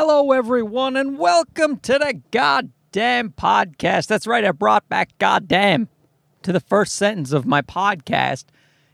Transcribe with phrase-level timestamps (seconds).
[0.00, 4.06] Hello, everyone, and welcome to the goddamn podcast.
[4.06, 5.88] That's right, I brought back goddamn
[6.42, 8.44] to the first sentence of my podcast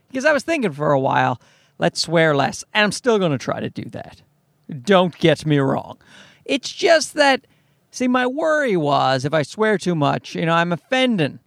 [0.07, 1.39] because I was thinking for a while,
[1.77, 4.23] let's swear less, and I'm still going to try to do that.
[4.81, 5.99] Don't get me wrong.
[6.43, 7.45] It's just that,
[7.91, 11.37] see, my worry was if I swear too much, you know, I'm offending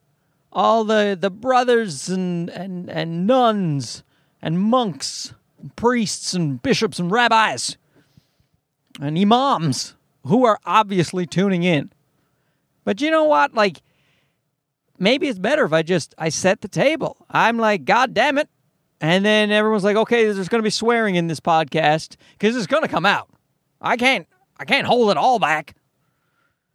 [0.52, 4.04] all the, the brothers and, and, and nuns
[4.40, 7.76] and monks, and priests and bishops and rabbis
[9.00, 9.94] and imams
[10.24, 11.92] who are obviously tuning in.
[12.84, 13.54] But you know what?
[13.54, 13.82] Like,
[14.98, 17.16] maybe it's better if I just I set the table.
[17.30, 18.48] I'm like, God damn it.
[19.00, 22.66] And then everyone's like, okay, there's going to be swearing in this podcast because it's
[22.66, 23.28] going to come out.
[23.80, 24.26] I can't,
[24.58, 25.74] I can't hold it all back.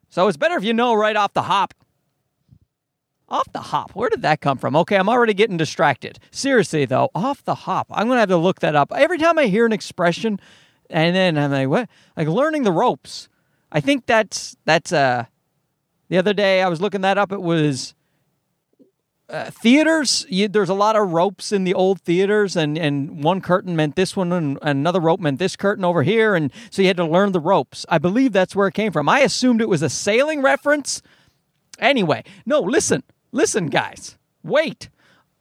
[0.10, 1.74] So it's better if you know right off the hop.
[3.28, 3.92] Off the hop.
[3.96, 4.76] Where did that come from?
[4.76, 6.20] Okay, I'm already getting distracted.
[6.32, 7.88] Seriously though, off the hop.
[7.90, 8.94] I'm going to have to look that up.
[8.96, 10.40] Every time I hear an expression
[10.94, 11.90] and then I'm like, what?
[12.16, 13.28] Like learning the ropes.
[13.72, 15.26] I think that's that's uh
[16.10, 17.32] the other day I was looking that up.
[17.32, 17.96] It was
[19.30, 20.26] uh, theaters.
[20.30, 23.96] You, there's a lot of ropes in the old theaters, and and one curtain meant
[23.96, 26.98] this one, and, and another rope meant this curtain over here, and so you had
[26.98, 27.86] to learn the ropes.
[27.90, 29.10] I believe that's where it came from.
[29.10, 31.02] I assumed it was a sailing reference.
[31.80, 34.90] Anyway, no, listen, listen, guys, wait,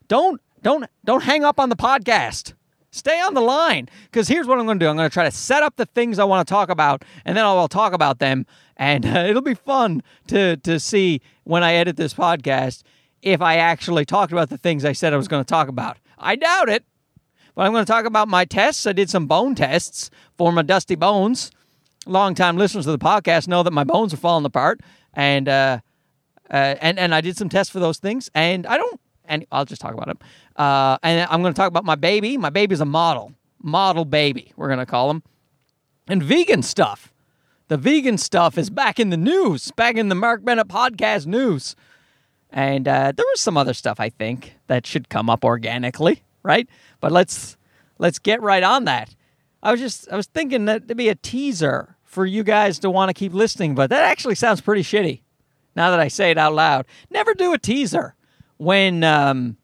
[0.07, 2.53] don't don't don't hang up on the podcast.
[2.93, 4.87] Stay on the line because here's what I'm going to do.
[4.87, 7.35] I'm going to try to set up the things I want to talk about, and
[7.35, 8.45] then I'll talk about them,
[8.77, 12.83] and uh, it'll be fun to to see when I edit this podcast
[13.23, 15.97] if I actually talked about the things I said I was going to talk about.
[16.19, 16.85] I doubt it,
[17.55, 18.85] but I'm going to talk about my tests.
[18.85, 21.49] I did some bone tests for my dusty bones.
[22.05, 24.81] Longtime listeners of the podcast know that my bones are falling apart,
[25.15, 25.79] and uh,
[26.51, 28.99] uh, and and I did some tests for those things, and I don't.
[29.25, 30.19] And I'll just talk about them.
[30.55, 32.37] Uh, and I'm going to talk about my baby.
[32.37, 34.51] My baby's a model, model baby.
[34.55, 35.23] We're going to call him,
[36.07, 37.13] and vegan stuff.
[37.69, 41.75] The vegan stuff is back in the news, back in the Mark Bennett podcast news.
[42.49, 46.67] And uh, there was some other stuff I think that should come up organically, right?
[46.99, 47.57] But let's
[47.97, 49.15] let's get right on that.
[49.63, 52.91] I was just I was thinking that to be a teaser for you guys to
[52.91, 55.21] want to keep listening, but that actually sounds pretty shitty.
[55.75, 58.13] Now that I say it out loud, never do a teaser
[58.57, 59.57] when um,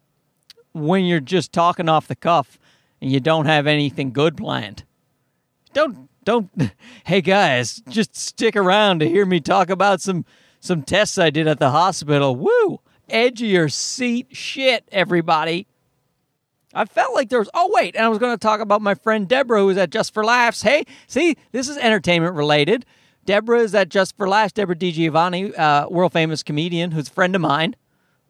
[0.74, 2.60] when you're just talking off the cuff
[3.02, 4.84] and you don't have anything good planned.
[5.74, 6.50] Don't don't.
[7.06, 10.26] Hey guys, just stick around to hear me talk about some
[10.60, 12.36] some tests I did at the hospital.
[12.36, 12.82] Woo!
[13.10, 15.66] Edge of your seat shit, everybody.
[16.74, 17.50] I felt like there was.
[17.54, 17.96] Oh, wait.
[17.96, 20.24] And I was going to talk about my friend Deborah, who was at Just for
[20.24, 20.62] Laughs.
[20.62, 22.86] Hey, see, this is entertainment related.
[23.26, 24.54] Deborah is at Just for Laughs.
[24.54, 27.76] Deborah DiGiovanni, uh, world famous comedian, who's a friend of mine.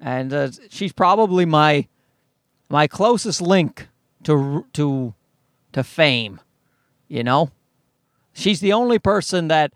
[0.02, 1.88] And uh, she's probably my
[2.70, 3.88] my closest link
[4.24, 5.14] to to
[5.74, 6.40] to fame.
[7.08, 7.52] You know,
[8.34, 9.74] she's the only person that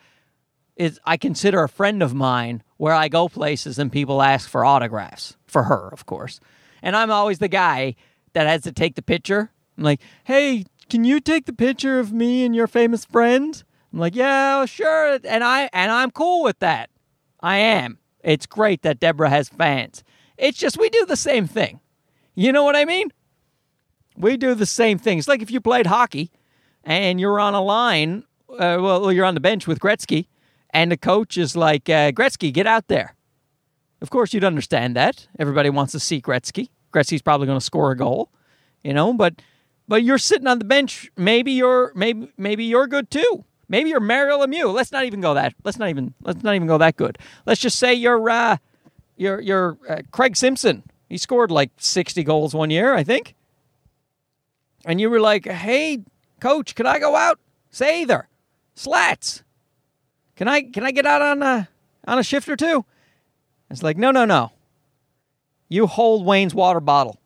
[0.75, 4.65] is I consider a friend of mine where I go places and people ask for
[4.65, 6.39] autographs for her, of course.
[6.81, 7.95] And I'm always the guy
[8.33, 9.51] that has to take the picture.
[9.77, 13.99] I'm like, "Hey, can you take the picture of me and your famous friend?" I'm
[13.99, 16.89] like, "Yeah, sure." And I and I'm cool with that.
[17.41, 17.99] I am.
[18.23, 20.03] It's great that Deborah has fans.
[20.43, 21.79] It's just we do the same thing.
[22.35, 23.13] You know what I mean?
[24.17, 25.17] We do the same thing.
[25.17, 26.31] It's like if you played hockey
[26.83, 30.27] and you're on a line, uh, well, you're on the bench with Gretzky,
[30.71, 33.15] and the coach is like, uh, Gretzky, get out there.
[34.01, 35.29] Of course, you'd understand that.
[35.39, 36.67] Everybody wants to see Gretzky.
[36.93, 38.29] Gretzky's probably going to score a goal,
[38.83, 39.13] you know.
[39.13, 39.41] But
[39.87, 41.09] but you're sitting on the bench.
[41.15, 43.45] Maybe you're maybe maybe you're good too.
[43.69, 44.73] Maybe you're Mario Lemieux.
[44.73, 45.53] Let's not even go that.
[45.63, 47.17] Let's not even let's not even go that good.
[47.45, 48.57] Let's just say you're uh,
[49.17, 50.83] you're you're uh, Craig Simpson.
[51.09, 53.35] He scored like 60 goals one year, I think.
[54.85, 55.99] And you were like, "Hey,
[56.39, 57.39] coach, can I go out?
[57.71, 58.23] Sather.
[58.75, 59.43] Slats.
[60.35, 61.69] Can I can I get out on a
[62.05, 62.85] on a shift or two?
[63.69, 64.51] It's like, "No, no, no.
[65.69, 67.19] You hold Wayne's water bottle."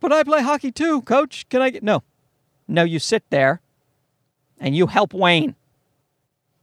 [0.00, 1.48] But I play hockey too, coach.
[1.48, 2.02] Can I get No.
[2.68, 3.60] No, you sit there
[4.58, 5.54] and you help Wayne.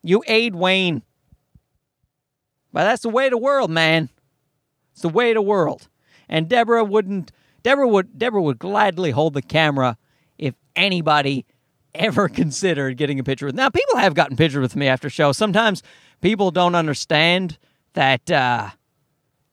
[0.01, 1.03] You aid Wayne.
[2.71, 4.09] But that's the way of the world, man.
[4.93, 5.87] It's the way of the world.
[6.27, 7.31] And Deborah wouldn't
[7.63, 9.97] Deborah would Deborah would gladly hold the camera
[10.37, 11.45] if anybody
[11.95, 13.55] ever considered getting a picture with.
[13.55, 15.31] Now people have gotten pictures with me after show.
[15.31, 15.83] Sometimes
[16.21, 17.57] people don't understand
[17.93, 18.69] that uh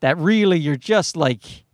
[0.01, 1.65] that really you're just like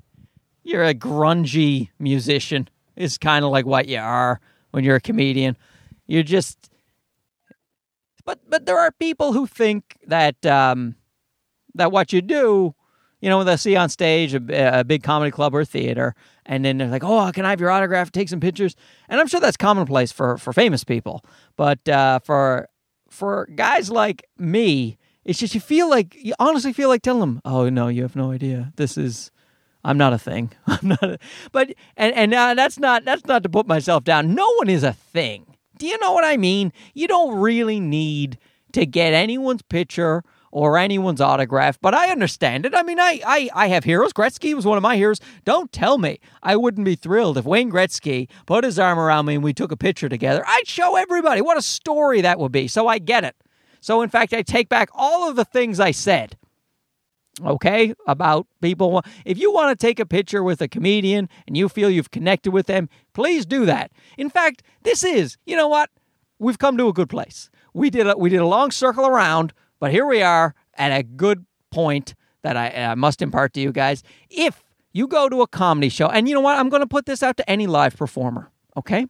[0.62, 2.68] you're a grungy musician.
[2.94, 4.38] Is kind of like what you are
[4.70, 5.56] when you're a comedian.
[6.06, 6.70] You're just
[8.24, 10.96] but but there are people who think that um
[11.74, 12.74] that what you do
[13.22, 16.14] you know, when they see on stage a, a, big comedy club or theater,
[16.44, 18.10] and then they're like, "Oh, can I have your autograph?
[18.10, 18.74] Take some pictures."
[19.08, 21.24] And I'm sure that's commonplace for for famous people,
[21.56, 22.68] but uh, for
[23.08, 27.40] for guys like me, it's just you feel like you honestly feel like telling them,
[27.44, 28.72] "Oh no, you have no idea.
[28.74, 29.30] This is
[29.84, 30.50] I'm not a thing.
[30.66, 31.18] I'm not." A,
[31.52, 34.34] but and and uh, that's not that's not to put myself down.
[34.34, 35.46] No one is a thing.
[35.78, 36.72] Do you know what I mean?
[36.92, 38.36] You don't really need
[38.72, 42.74] to get anyone's picture or anyone's autograph, but I understand it.
[42.74, 44.12] I mean, I, I, I have heroes.
[44.12, 45.18] Gretzky was one of my heroes.
[45.44, 49.34] Don't tell me I wouldn't be thrilled if Wayne Gretzky put his arm around me
[49.34, 50.44] and we took a picture together.
[50.46, 52.68] I'd show everybody what a story that would be.
[52.68, 53.34] So I get it.
[53.80, 56.36] So, in fact, I take back all of the things I said
[57.44, 59.02] okay, about people.
[59.24, 62.50] If you want to take a picture with a comedian and you feel you've connected
[62.50, 63.90] with them, please do that.
[64.18, 65.90] In fact, this is, you know what?
[66.38, 67.50] We've come to a good place.
[67.72, 69.52] We did a, we did a long circle around,
[69.82, 74.04] but here we are at a good point that I, must impart to you guys.
[74.30, 74.62] If
[74.92, 76.56] you go to a comedy show, and you know what?
[76.56, 79.06] I'm going to put this out to any live performer, okay?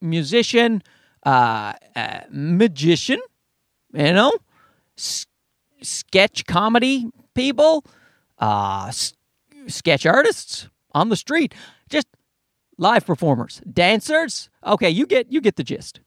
[0.00, 0.82] Musician,
[1.24, 3.20] uh, uh magician,
[3.92, 4.32] you know,
[5.80, 7.84] sketch comedy people,
[8.40, 9.14] uh, s-
[9.68, 11.54] sketch artists on the street,
[11.88, 12.08] just
[12.76, 14.50] live performers, dancers.
[14.66, 16.00] Okay, you get you get the gist.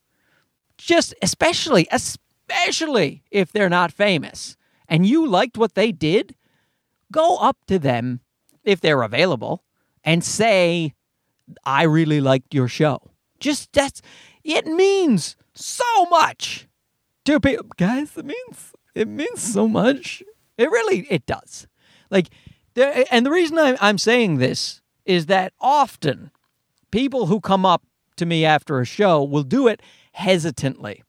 [0.77, 4.57] Just especially especially if they're not famous
[4.87, 6.35] and you liked what they did,
[7.11, 8.21] go up to them
[8.63, 9.63] if they're available
[10.03, 10.93] and say,
[11.63, 14.01] "I really liked your show." Just that's
[14.43, 16.67] it means so much
[17.25, 18.17] to people, guys.
[18.17, 20.23] It means it means so much.
[20.57, 21.67] It really it does.
[22.09, 22.29] Like
[22.73, 26.31] there, and the reason I'm, I'm saying this is that often
[26.91, 27.83] people who come up
[28.17, 29.81] to me after a show will do it
[30.13, 31.03] hesitantly.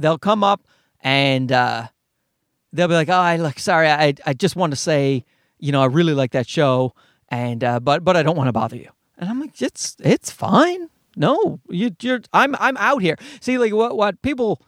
[0.00, 0.66] They'll come up
[1.00, 1.88] and uh,
[2.72, 5.24] they'll be like, "Oh, I like sorry, I I just want to say,
[5.58, 6.94] you know, I really like that show,
[7.28, 10.30] and uh, but but I don't want to bother you." And I'm like, "It's it's
[10.30, 10.88] fine.
[11.16, 13.16] No, you, you're I'm I'm out here.
[13.40, 14.62] See, like what what people.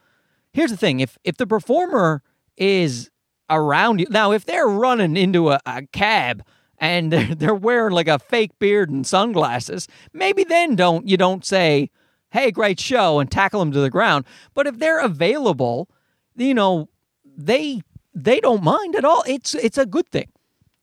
[0.53, 2.23] Here's the thing: if if the performer
[2.57, 3.11] is
[3.53, 4.07] around you.
[4.11, 6.43] Now, if they're running into a, a cab
[6.79, 11.45] and they're, they're wearing like a fake beard and sunglasses, maybe then don't you don't
[11.45, 11.91] say,
[12.33, 14.25] "Hey, great show," and tackle them to the ground.
[14.55, 15.89] But if they're available,
[16.37, 16.89] you know,
[17.25, 17.83] they
[18.15, 19.23] they don't mind at all.
[19.27, 20.29] It's it's a good thing.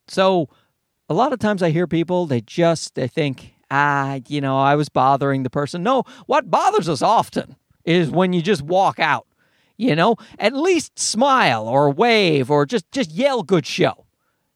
[0.08, 0.50] So,
[1.10, 4.76] a lot of times I hear people they just they think, "Ah, you know, I
[4.76, 7.56] was bothering the person." No, what bothers us often
[7.86, 9.26] is when you just walk out
[9.80, 14.06] you know at least smile or wave or just just yell good show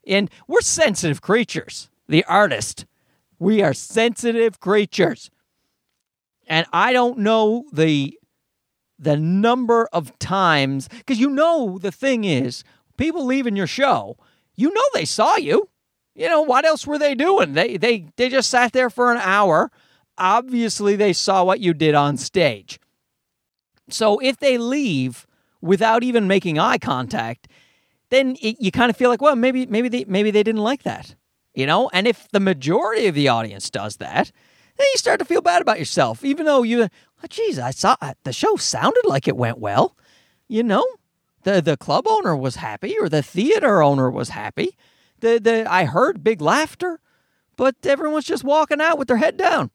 [0.06, 2.86] and we're sensitive creatures the artist
[3.40, 5.32] we are sensitive creatures
[6.48, 8.18] and i don't know the
[9.00, 12.64] the number of times because you know the thing is
[12.98, 14.18] people leaving your show
[14.56, 15.70] you know they saw you.
[16.16, 17.54] You know what else were they doing?
[17.54, 19.72] They they they just sat there for an hour.
[20.18, 22.80] Obviously they saw what you did on stage.
[23.90, 25.26] So if they leave
[25.62, 27.48] without even making eye contact,
[28.10, 30.84] then it, you kind of feel like, well, maybe maybe they maybe they didn't like
[30.84, 31.16] that,
[31.56, 31.90] you know.
[31.94, 34.32] And if the majority of the audience does that,
[34.78, 37.96] then you start to feel bad about yourself, even though you, oh, geez, I saw
[38.24, 39.96] the show sounded like it went well,
[40.48, 40.86] you know.
[41.44, 44.78] The the club owner was happy, or the theater owner was happy.
[45.20, 47.02] The the I heard big laughter,
[47.58, 49.72] but everyone's just walking out with their head down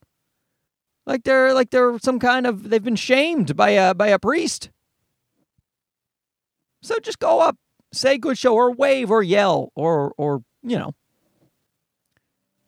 [1.08, 4.70] like they're like they're some kind of they've been shamed by a by a priest.
[6.82, 7.56] So just go up,
[7.92, 10.94] say good show, or wave, or yell, or or you know.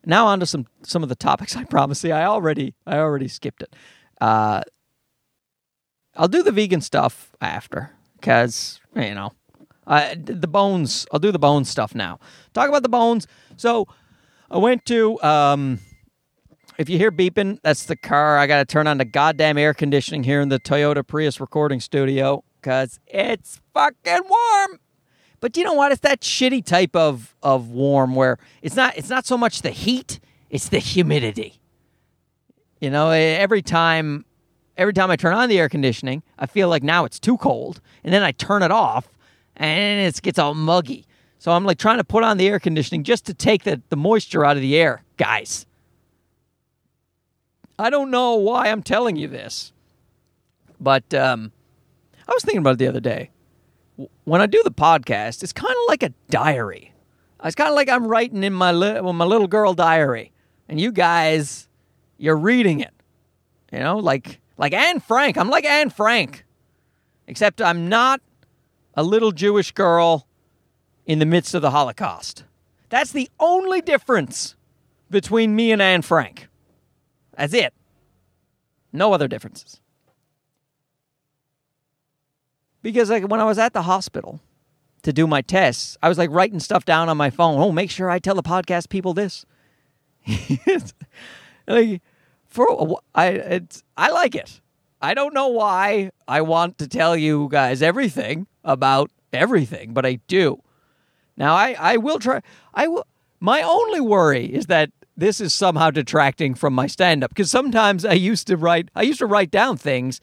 [0.05, 1.57] Now on to some some of the topics.
[1.57, 2.01] I promise.
[2.01, 3.75] See, I already I already skipped it.
[4.21, 4.63] Uh,
[6.17, 9.33] I'll do the vegan stuff after because you know
[9.87, 11.07] the bones.
[11.13, 12.19] I'll do the bones stuff now.
[12.55, 13.27] Talk about the bones.
[13.57, 13.87] So
[14.51, 15.81] I went to um,
[16.79, 18.39] if you hear beeping, that's the car.
[18.39, 21.79] I got to turn on the goddamn air conditioning here in the Toyota Prius recording
[21.79, 24.81] studio because it's fucking warm.
[25.41, 25.91] But you know what?
[25.91, 29.71] It's that shitty type of, of warm where it's not it's not so much the
[29.71, 30.21] heat,
[30.51, 31.61] it's the humidity.
[32.81, 34.25] You know, every time
[34.77, 37.81] every time I turn on the air conditioning, I feel like now it's too cold,
[38.05, 39.09] and then I turn it off
[39.57, 41.07] and it gets all muggy.
[41.39, 43.97] So I'm like trying to put on the air conditioning just to take the, the
[43.97, 45.65] moisture out of the air, guys.
[47.79, 49.73] I don't know why I'm telling you this,
[50.79, 51.53] but um,
[52.29, 53.31] I was thinking about it the other day.
[54.25, 56.93] When I do the podcast, it's kind of like a diary.
[57.45, 60.33] It's kind of like I'm writing in my li- well, my little girl diary,
[60.69, 61.69] and you guys,
[62.19, 62.93] you're reading it.
[63.73, 65.39] You know, like like Anne Frank.
[65.39, 66.45] I'm like Anne Frank,
[67.27, 68.21] except I'm not
[68.95, 70.27] a little Jewish girl
[71.07, 72.45] in the midst of the Holocaust.
[72.89, 74.57] That's the only difference
[75.11, 76.49] between me and Anne Frank.
[77.37, 77.73] That's it.
[78.93, 79.80] No other differences.
[82.83, 84.41] Because like when I was at the hospital
[85.03, 87.61] to do my tests, I was like writing stuff down on my phone.
[87.61, 89.45] Oh, make sure I tell the podcast people this.
[91.67, 92.03] like
[92.47, 94.61] for I it's I like it.
[95.01, 100.21] I don't know why I want to tell you guys everything about everything, but I
[100.27, 100.63] do.
[101.37, 102.43] Now I I will try
[102.75, 103.07] I will
[103.41, 108.05] my only worry is that this is somehow detracting from my stand up because sometimes
[108.05, 110.21] I used to write I used to write down things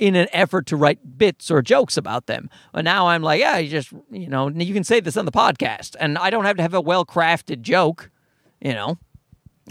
[0.00, 2.48] in an effort to write bits or jokes about them.
[2.72, 5.30] But now I'm like, yeah, you just, you know, you can say this on the
[5.30, 8.10] podcast and I don't have to have a well-crafted joke,
[8.60, 8.98] you know.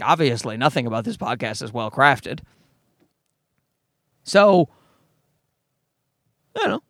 [0.00, 2.40] Obviously, nothing about this podcast is well crafted.
[4.22, 4.68] So,
[6.56, 6.82] I don't know.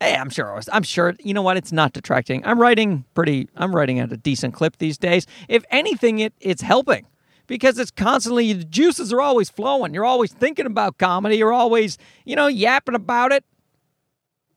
[0.00, 0.68] Hey, I'm sure I was.
[0.72, 1.14] I'm sure.
[1.18, 1.56] You know what?
[1.56, 2.44] It's not detracting.
[2.44, 3.48] I'm writing pretty.
[3.56, 5.26] I'm writing at a decent clip these days.
[5.48, 7.06] If anything, it it's helping
[7.48, 9.92] because it's constantly the juices are always flowing.
[9.92, 11.36] You're always thinking about comedy.
[11.36, 13.44] You're always you know yapping about it,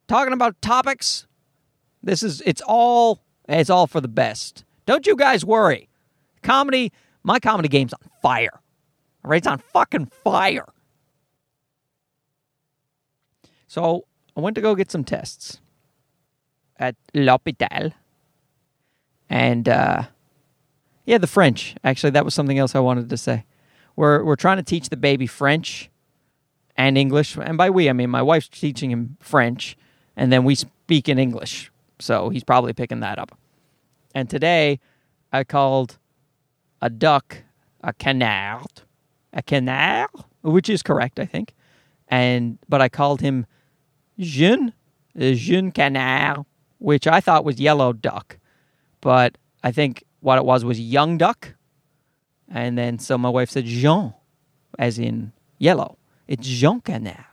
[0.07, 1.25] talking about topics.
[2.03, 4.63] This is it's all it's all for the best.
[4.86, 5.89] Don't you guys worry.
[6.43, 6.91] Comedy
[7.24, 8.60] my comedy game's on fire.
[9.24, 10.65] All right, it's on fucking fire.
[13.67, 14.05] So
[14.36, 15.62] I went to go get some tests
[16.77, 17.93] at l'hôpital.
[19.29, 20.03] And uh,
[21.05, 21.75] yeah, the French.
[21.84, 23.46] Actually, that was something else I wanted to say.
[23.96, 25.89] We're we're trying to teach the baby French
[26.77, 29.77] and English, and by we I mean my wife's teaching him French,
[30.15, 31.72] and then we speak in English.
[32.00, 33.38] So he's probably picking that up.
[34.15, 34.79] And today
[35.31, 35.98] I called
[36.81, 37.38] a duck,
[37.84, 38.84] a canard,
[39.34, 40.10] a canard,
[40.41, 41.53] which is correct, I think.
[42.08, 43.46] And but I called him
[44.20, 44.74] jeune,
[45.17, 46.46] jeune canard,
[46.79, 48.38] which I thought was yellow duck,
[49.01, 51.55] but I think what it was was young duck.
[52.49, 54.13] And then so my wife said Jean,
[54.79, 55.97] as in yellow.
[56.27, 57.25] It's Jean Canard.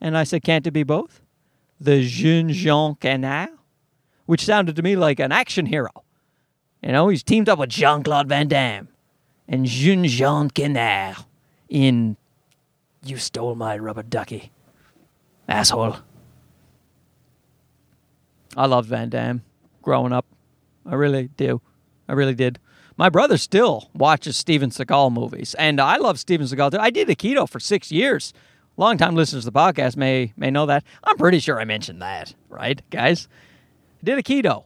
[0.00, 1.22] And I said, can't it be both?
[1.80, 3.50] The jeune Jean Canard,
[4.26, 5.90] which sounded to me like an action hero.
[6.82, 8.88] You know, he's teamed up with Jean Claude Van Damme
[9.48, 11.24] and Jean Jean Canard
[11.68, 12.16] in
[13.04, 14.50] You Stole My Rubber Ducky.
[15.48, 15.96] Asshole.
[18.56, 19.42] I loved Van Damme
[19.82, 20.26] growing up.
[20.86, 21.60] I really do.
[22.08, 22.58] I really did.
[22.96, 26.78] My brother still watches Steven Seagal movies, and I love Steven Seagal too.
[26.78, 28.32] I did Aikido for six years.
[28.76, 30.84] Long-time listeners to the podcast may may know that.
[31.04, 33.28] I'm pretty sure I mentioned that, right, guys?
[34.02, 34.64] I did Aikido,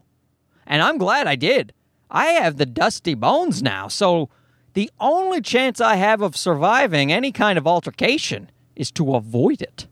[0.66, 1.73] and I'm glad I did.
[2.11, 4.28] I have the dusty bones now, so
[4.75, 9.87] the only chance I have of surviving any kind of altercation is to avoid it.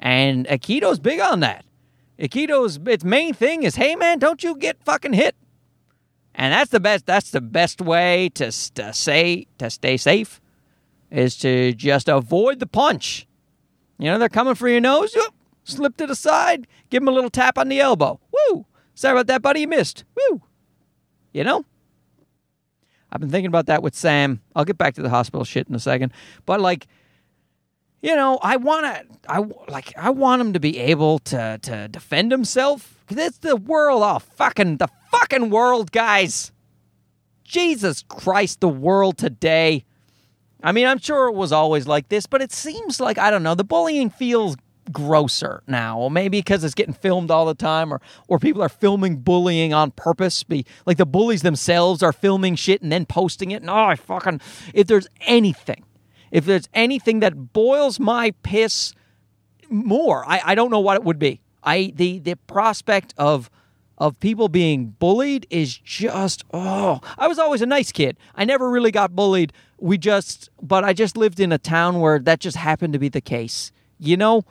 [0.00, 1.64] And Aikido's big on that.
[2.18, 5.36] Aikido's its main thing is, hey man, don't you get fucking hit.
[6.36, 7.06] And that's the best.
[7.06, 10.40] That's the best way to, to say to stay safe,
[11.10, 13.26] is to just avoid the punch.
[13.98, 15.16] You know they're coming for your nose.
[15.64, 16.66] Slip to the side.
[16.90, 18.20] Give them a little tap on the elbow.
[18.30, 18.66] Woo!
[18.94, 19.60] Sorry about that, buddy.
[19.60, 20.04] You missed.
[20.14, 20.42] Woo!
[21.32, 21.64] You know.
[23.10, 24.42] I've been thinking about that with Sam.
[24.54, 26.12] I'll get back to the hospital shit in a second.
[26.44, 26.86] But like,
[28.02, 29.38] you know, I want to, I
[29.68, 33.02] like, I want him to be able to to defend himself.
[33.08, 36.52] It's the world, oh fucking the fucking world, guys.
[37.44, 39.84] Jesus Christ, the world today.
[40.62, 43.42] I mean, I'm sure it was always like this, but it seems like I don't
[43.42, 43.54] know.
[43.54, 44.56] The bullying feels
[44.92, 45.98] grosser now.
[45.98, 49.72] Or maybe because it's getting filmed all the time, or or people are filming bullying
[49.72, 50.42] on purpose.
[50.42, 53.62] Be like the bullies themselves are filming shit and then posting it.
[53.62, 54.40] And oh, I fucking
[54.74, 55.84] if there's anything
[56.30, 58.92] if there's anything that boils my piss
[59.68, 61.40] more, I, I don't know what it would be.
[61.62, 63.50] I the the prospect of
[63.98, 68.18] of people being bullied is just oh i was always a nice kid.
[68.34, 69.52] I never really got bullied.
[69.78, 73.08] We just but i just lived in a town where that just happened to be
[73.08, 73.72] the case.
[73.98, 74.44] You know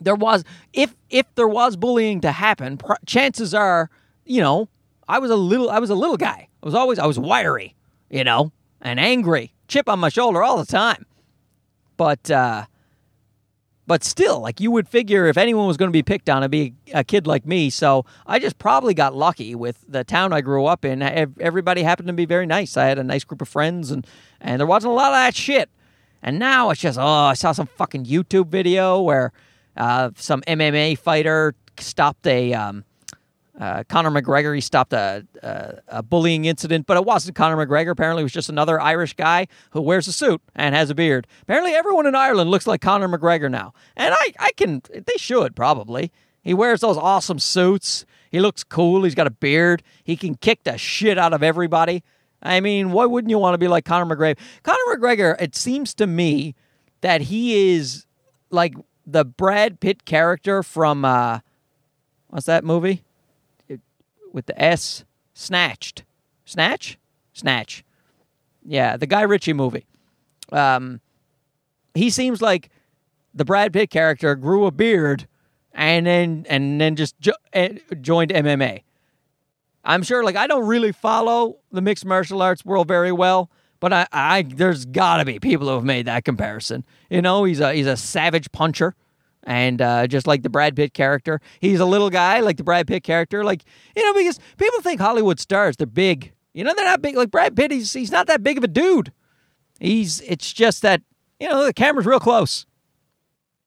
[0.00, 3.90] there was if if there was bullying to happen pr- chances are
[4.24, 4.68] you know
[5.08, 6.48] i was a little i was a little guy.
[6.62, 7.74] I was always i was wiry
[8.10, 11.06] you know and angry chip on my shoulder all the time.
[11.96, 12.66] But uh,
[13.86, 16.50] but still, like you would figure, if anyone was going to be picked on, it'd
[16.50, 17.68] be a kid like me.
[17.68, 21.02] So I just probably got lucky with the town I grew up in.
[21.02, 22.76] Everybody happened to be very nice.
[22.76, 24.06] I had a nice group of friends, and
[24.40, 25.68] and there wasn't a lot of that shit.
[26.22, 29.32] And now it's just oh, I saw some fucking YouTube video where
[29.76, 32.84] uh, some MMA fighter stopped a um,
[33.58, 37.90] uh, Conor McGregor, he stopped a, a, a, bullying incident, but it wasn't Conor McGregor.
[37.90, 41.28] Apparently, it was just another Irish guy who wears a suit and has a beard.
[41.42, 43.72] Apparently, everyone in Ireland looks like Conor McGregor now.
[43.96, 46.10] And I, I can, they should probably.
[46.42, 48.04] He wears those awesome suits.
[48.28, 49.04] He looks cool.
[49.04, 49.84] He's got a beard.
[50.02, 52.02] He can kick the shit out of everybody.
[52.42, 54.36] I mean, why wouldn't you want to be like Conor McGregor?
[54.64, 56.56] Conor McGregor, it seems to me
[57.02, 58.06] that he is
[58.50, 58.74] like
[59.06, 61.38] the Brad Pitt character from uh,
[62.28, 63.04] what's that movie
[64.34, 65.04] with the S?
[65.32, 66.04] Snatched,
[66.44, 66.98] Snatch,
[67.32, 67.84] Snatch.
[68.64, 69.86] Yeah, the Guy Ritchie movie.
[70.52, 71.00] Um,
[71.94, 72.70] he seems like
[73.32, 75.26] the Brad Pitt character grew a beard
[75.72, 78.82] and then and then just jo- eh, joined MMA.
[79.84, 83.50] I'm sure, like I don't really follow the mixed martial arts world very well,
[83.80, 86.84] but I, I there's got to be people who have made that comparison.
[87.10, 88.94] You know, he's a he's a savage puncher,
[89.44, 92.86] and uh, just like the Brad Pitt character, he's a little guy like the Brad
[92.86, 93.44] Pitt character.
[93.44, 93.64] Like
[93.96, 96.32] you know, because people think Hollywood stars they're big.
[96.52, 97.16] You know, they're not big.
[97.16, 99.12] Like Brad Pitt, he's he's not that big of a dude.
[99.80, 101.02] He's it's just that
[101.38, 102.66] you know the camera's real close.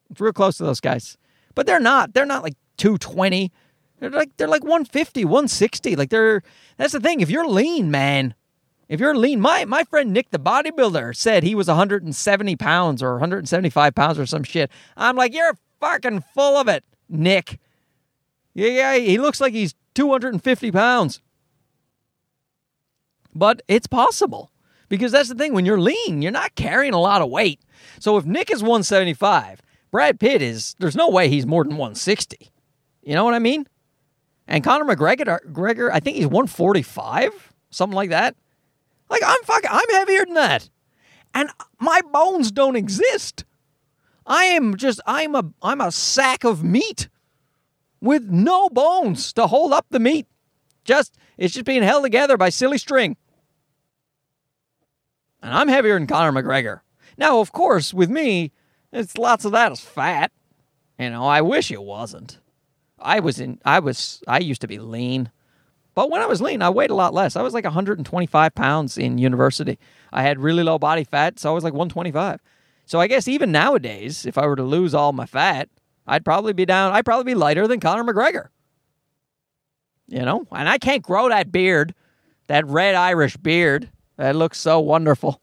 [0.10, 1.18] It's real close to those guys,
[1.54, 2.14] but they're not.
[2.14, 3.52] They're not like two twenty.
[4.00, 5.96] They're like they're like 150, 160.
[5.96, 6.44] Like they're
[6.78, 7.20] that's the thing.
[7.20, 8.36] If you're lean, man,
[8.88, 13.14] if you're lean, my my friend Nick the bodybuilder said he was 170 pounds or
[13.14, 14.72] 175 pounds or some shit.
[14.96, 17.60] I'm like, you're fucking full of it, Nick.
[18.54, 21.22] Yeah, yeah, he looks like he's 250 pounds.
[23.34, 24.52] But it's possible.
[24.90, 27.60] Because that's the thing, when you're lean, you're not carrying a lot of weight.
[28.00, 32.52] So if Nick is 175, Brad Pitt is, there's no way he's more than 160.
[33.04, 33.68] You know what I mean?
[34.48, 38.36] And Conor McGregor, Gregor, I think he's 145, something like that.
[39.10, 40.70] Like I'm fucking, I'm heavier than that,
[41.34, 43.46] and my bones don't exist.
[44.28, 47.08] I am just, I'm a, I'm a sack of meat
[48.02, 50.28] with no bones to hold up the meat.
[50.84, 53.16] Just, it's just being held together by silly string.
[55.42, 56.82] And I'm heavier than Conor McGregor.
[57.18, 58.52] Now, of course, with me,
[58.92, 60.32] it's lots of that is fat.
[61.00, 62.40] You know, I wish it wasn't.
[63.00, 65.32] I was in I was I used to be lean.
[65.94, 67.36] But when I was lean, I weighed a lot less.
[67.36, 69.80] I was like 125 pounds in university.
[70.12, 72.40] I had really low body fat, so I was like 125.
[72.88, 75.68] So I guess even nowadays, if I were to lose all my fat,
[76.08, 76.94] I'd probably be down.
[76.94, 78.48] I'd probably be lighter than Conor McGregor.
[80.08, 81.94] You know, and I can't grow that beard,
[82.48, 85.42] that red Irish beard that looks so wonderful.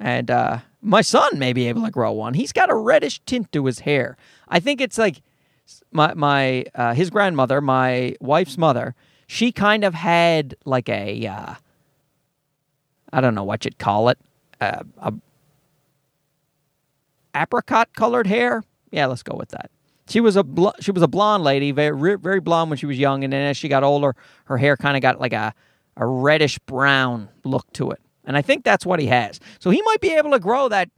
[0.00, 2.34] And uh, my son may be able to grow one.
[2.34, 4.16] He's got a reddish tint to his hair.
[4.48, 5.22] I think it's like
[5.92, 8.96] my my uh, his grandmother, my wife's mother.
[9.28, 11.54] She kind of had like a uh,
[13.12, 14.18] I don't know what you'd call it,
[14.60, 15.12] uh, a
[17.34, 18.64] apricot colored hair.
[18.90, 19.70] Yeah, let's go with that.
[20.08, 22.98] She was a bl- she was a blonde lady, very very blonde when she was
[22.98, 24.14] young, and then as she got older,
[24.44, 25.52] her hair kind of got like a
[25.96, 28.00] a reddish brown look to it.
[28.24, 29.40] And I think that's what he has.
[29.58, 30.90] So he might be able to grow that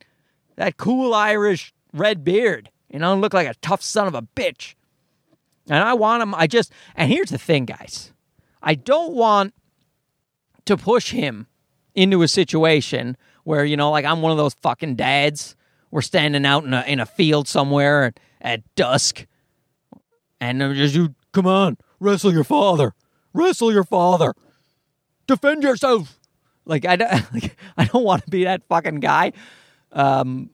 [0.57, 4.23] that cool Irish red beard, you know, and look like a tough son of a
[4.23, 4.75] bitch.
[5.71, 8.12] And I want him, I just, and here's the thing, guys.
[8.62, 9.55] I don't want
[10.64, 11.47] to push him
[11.94, 13.16] into a situation
[13.48, 15.56] where, you know, like I'm one of those fucking dads.
[15.90, 19.24] We're standing out in a, in a field somewhere at, at dusk.
[20.38, 22.92] And I'm just, you, come on, wrestle your father.
[23.32, 24.34] Wrestle your father.
[25.26, 26.20] Defend yourself.
[26.66, 29.32] Like I don't, like, I don't want to be that fucking guy.
[29.92, 30.50] Um,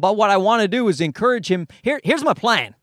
[0.00, 1.68] but what I want to do is encourage him.
[1.82, 2.74] Here, here's my plan.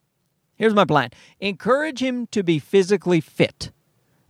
[0.55, 1.09] Here's my plan.
[1.41, 3.73] Encourage him to be physically fit,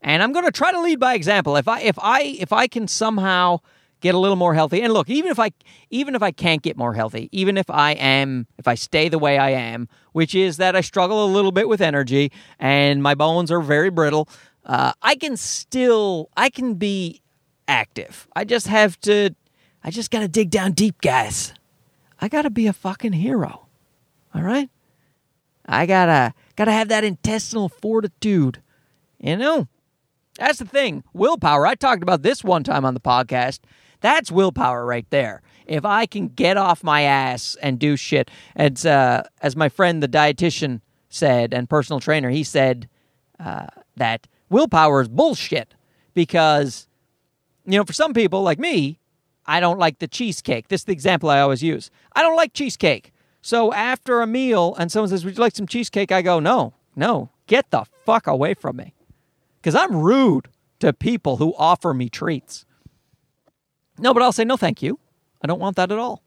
[0.02, 1.56] and I'm going to try to lead by example.
[1.56, 3.60] If I if I if I can somehow
[4.06, 5.52] get a little more healthy, and look, even if I
[5.90, 9.20] even if I can't get more healthy, even if I am if I stay the
[9.20, 13.16] way I am, which is that I struggle a little bit with energy and my
[13.16, 14.30] bones are very brittle,
[14.66, 17.22] uh, I can still I can be
[17.68, 18.28] active.
[18.36, 19.36] I just have to,
[19.84, 21.54] I just got to dig down deep, guys.
[22.20, 23.68] I got to be a fucking hero.
[24.34, 24.70] All right?
[25.66, 28.62] I got to, got to have that intestinal fortitude.
[29.20, 29.68] You know?
[30.38, 31.04] That's the thing.
[31.14, 31.66] Willpower.
[31.66, 33.60] I talked about this one time on the podcast.
[34.06, 35.42] That's willpower right there.
[35.66, 40.04] If I can get off my ass and do shit, as uh, as my friend
[40.04, 42.88] the dietitian said and personal trainer, he said
[43.40, 43.66] uh,
[43.98, 45.74] that willpower is bullshit
[46.14, 46.88] because
[47.66, 49.00] you know, for some people like me,
[49.48, 50.68] I don't like the cheesecake.
[50.68, 51.90] This is the example I always use.
[52.14, 53.12] I don't like cheesecake.
[53.42, 56.12] So after a meal and someone says, Would you like some cheesecake?
[56.12, 58.94] I go, No, no, get the fuck away from me.
[59.60, 60.50] Because I'm rude
[60.82, 62.68] to people who offer me treats.
[63.98, 65.00] No, but I'll say, No, thank you.
[65.42, 66.24] I don't want that at all.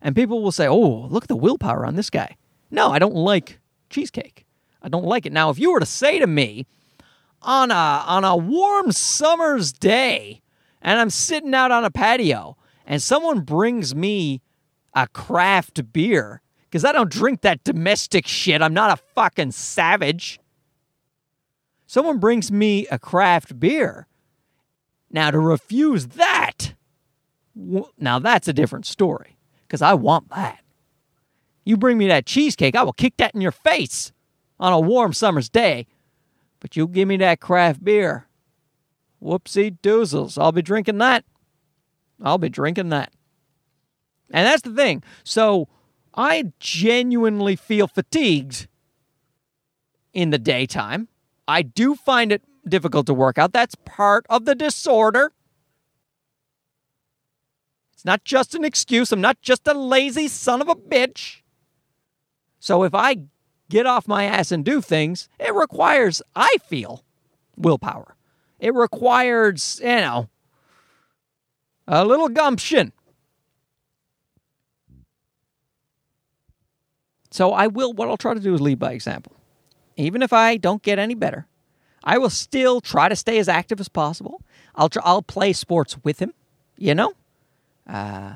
[0.00, 2.36] And people will say, Oh, look at the willpower on this guy.
[2.70, 4.46] No, I don't like cheesecake.
[4.82, 5.32] I don't like it.
[5.32, 6.66] Now, if you were to say to me
[7.42, 7.74] on a,
[8.06, 10.42] on a warm summer's day,
[10.82, 14.40] and I'm sitting out on a patio and someone brings me
[14.94, 18.62] a craft beer because I don't drink that domestic shit.
[18.62, 20.38] I'm not a fucking savage.
[21.86, 24.06] Someone brings me a craft beer.
[25.10, 26.74] Now, to refuse that,
[27.98, 30.60] now that's a different story because I want that.
[31.64, 34.12] You bring me that cheesecake, I will kick that in your face
[34.58, 35.86] on a warm summer's day.
[36.60, 38.26] But you give me that craft beer.
[39.22, 40.40] Whoopsie doozles.
[40.40, 41.24] I'll be drinking that.
[42.22, 43.12] I'll be drinking that.
[44.30, 45.02] And that's the thing.
[45.24, 45.68] So
[46.14, 48.66] I genuinely feel fatigued
[50.12, 51.08] in the daytime.
[51.46, 53.52] I do find it difficult to work out.
[53.52, 55.32] That's part of the disorder.
[57.98, 59.10] It's not just an excuse.
[59.10, 61.38] I'm not just a lazy son of a bitch.
[62.60, 63.22] So if I
[63.68, 67.02] get off my ass and do things, it requires, I feel,
[67.56, 68.14] willpower.
[68.60, 70.28] It requires, you know,
[71.88, 72.92] a little gumption.
[77.32, 79.34] So I will, what I'll try to do is lead by example.
[79.96, 81.48] Even if I don't get any better,
[82.04, 84.40] I will still try to stay as active as possible.
[84.76, 86.32] I'll, try, I'll play sports with him,
[86.76, 87.14] you know?
[87.88, 88.34] Uh,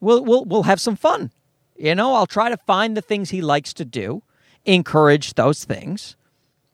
[0.00, 1.30] we'll, we'll, we'll have some fun.
[1.76, 4.22] You know, I'll try to find the things he likes to do,
[4.64, 6.16] encourage those things.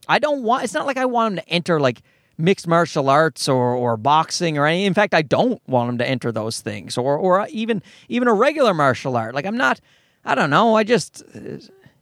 [0.08, 2.02] I don't want, it's not like I want him to enter like
[2.38, 4.86] mixed martial arts or, or boxing or any.
[4.86, 8.34] In fact, I don't want him to enter those things or, or even, even a
[8.34, 9.34] regular martial art.
[9.34, 9.80] Like I'm not,
[10.24, 10.74] I don't know.
[10.74, 11.22] I just,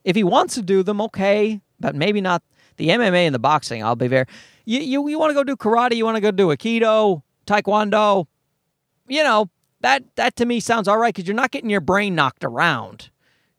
[0.05, 2.43] if he wants to do them, okay, but maybe not
[2.77, 3.83] the MMA and the boxing.
[3.83, 4.27] I'll be there.
[4.65, 8.27] you, you, you want to go do karate, you want to go do Aikido, Taekwondo,
[9.09, 9.51] you know,
[9.83, 13.11] that, that to me sounds all right because you're not getting your brain knocked around.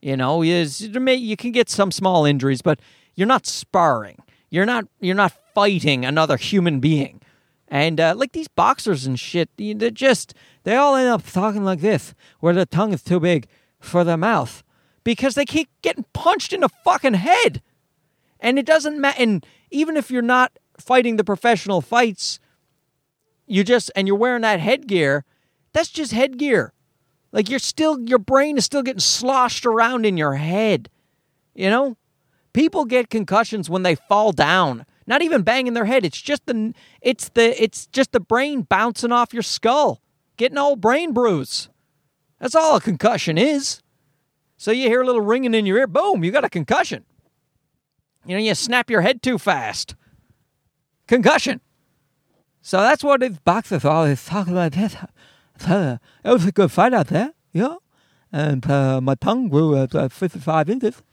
[0.01, 2.81] You know, is you can get some small injuries, but
[3.15, 4.17] you're not sparring.
[4.49, 7.21] You're not you're not fighting another human being.
[7.69, 10.33] And uh, like these boxers and shit, they're just
[10.63, 13.47] they all end up talking like this, where the tongue is too big
[13.79, 14.63] for the mouth
[15.03, 17.61] because they keep getting punched in the fucking head.
[18.39, 19.21] And it doesn't matter.
[19.21, 22.39] And even if you're not fighting the professional fights,
[23.47, 25.25] you just, and you're wearing that headgear,
[25.73, 26.73] that's just headgear.
[27.31, 30.89] Like you're still, your brain is still getting sloshed around in your head.
[31.55, 31.97] You know?
[32.53, 34.85] People get concussions when they fall down.
[35.07, 36.05] Not even banging their head.
[36.05, 40.01] It's just the, it's the, it's just the brain bouncing off your skull,
[40.37, 41.69] getting old brain bruise.
[42.39, 43.81] That's all a concussion is.
[44.57, 47.03] So you hear a little ringing in your ear, boom, you got a concussion.
[48.25, 49.95] You know, you snap your head too fast.
[51.07, 51.59] Concussion.
[52.61, 54.29] So that's what these boxers always
[55.59, 55.99] this.
[56.23, 57.75] it was a good fight out there, yeah.
[58.31, 61.03] And uh, my tongue grew at uh, 55 inches.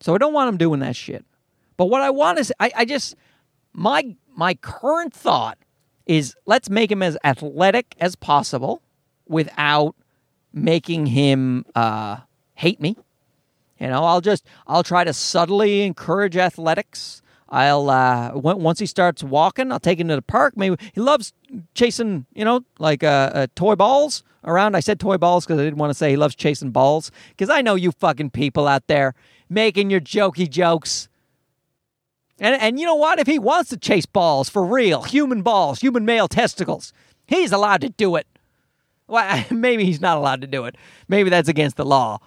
[0.00, 1.24] So I don't want him doing that shit.
[1.76, 3.14] But what I want is, I, I just,
[3.72, 5.58] my my current thought
[6.06, 8.80] is let's make him as athletic as possible
[9.26, 9.94] without
[10.52, 12.18] making him uh,
[12.54, 12.96] hate me.
[13.78, 17.22] You know, I'll just I'll try to subtly encourage athletics.
[17.50, 20.56] I'll uh, once he starts walking, I'll take him to the park.
[20.56, 21.32] Maybe he loves
[21.74, 24.74] chasing, you know, like uh, uh toy balls around.
[24.74, 27.48] I said toy balls because I didn't want to say he loves chasing balls because
[27.48, 29.14] I know you fucking people out there
[29.48, 31.08] making your jokey jokes.
[32.40, 33.18] And, and you know what?
[33.18, 36.92] If he wants to chase balls for real, human balls, human male testicles,
[37.26, 38.26] he's allowed to do it.
[39.06, 40.76] Well, maybe he's not allowed to do it.
[41.08, 42.18] Maybe that's against the law.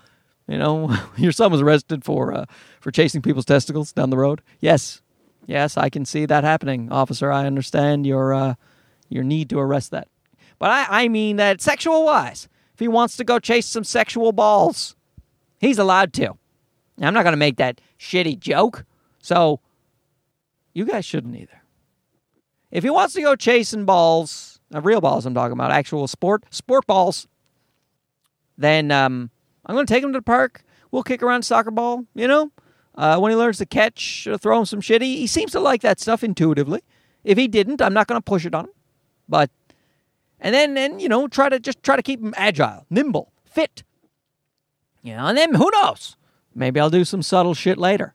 [0.47, 2.45] You know, your son was arrested for uh,
[2.79, 4.41] for chasing people's testicles down the road.
[4.59, 5.00] Yes,
[5.51, 7.31] yes, I can see that happening, officer.
[7.31, 8.55] I understand your uh,
[9.09, 10.07] your need to arrest that,
[10.57, 12.47] but I, I mean that sexual wise.
[12.73, 14.95] If he wants to go chase some sexual balls,
[15.59, 16.37] he's allowed to.
[16.99, 18.85] I'm not going to make that shitty joke.
[19.19, 19.59] So
[20.73, 21.61] you guys shouldn't either.
[22.71, 26.43] If he wants to go chasing balls, uh, real balls I'm talking about, actual sport,
[26.49, 27.27] sport balls,
[28.57, 29.29] then um,
[29.65, 30.63] I'm going to take him to the park.
[30.91, 32.51] We'll kick around soccer ball, you know?
[33.01, 35.59] Uh, when he learns to catch, or throw him some shit, he, he seems to
[35.59, 36.83] like that stuff intuitively.
[37.23, 38.71] If he didn't, I'm not going to push it on him.
[39.27, 39.49] But,
[40.39, 43.81] and then, and, you know, try to just try to keep him agile, nimble, fit.
[45.01, 46.15] You know, and then who knows?
[46.53, 48.13] Maybe I'll do some subtle shit later.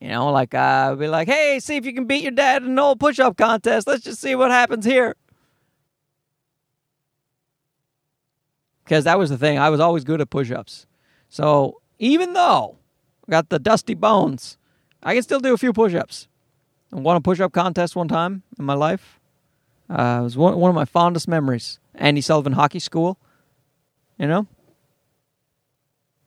[0.00, 0.58] You know, like uh,
[0.90, 3.18] I'll be like, hey, see if you can beat your dad in an old push
[3.18, 3.88] up contest.
[3.88, 5.16] Let's just see what happens here.
[8.84, 9.58] Because that was the thing.
[9.58, 10.86] I was always good at push ups.
[11.28, 12.78] So even though
[13.28, 14.56] Got the dusty bones,
[15.02, 16.28] I can still do a few push ups.
[16.92, 19.20] I won a push up contest one time in my life.
[19.90, 21.78] Uh, it was one, one of my fondest memories.
[21.94, 23.18] Andy Sullivan Hockey School,
[24.18, 24.46] you know?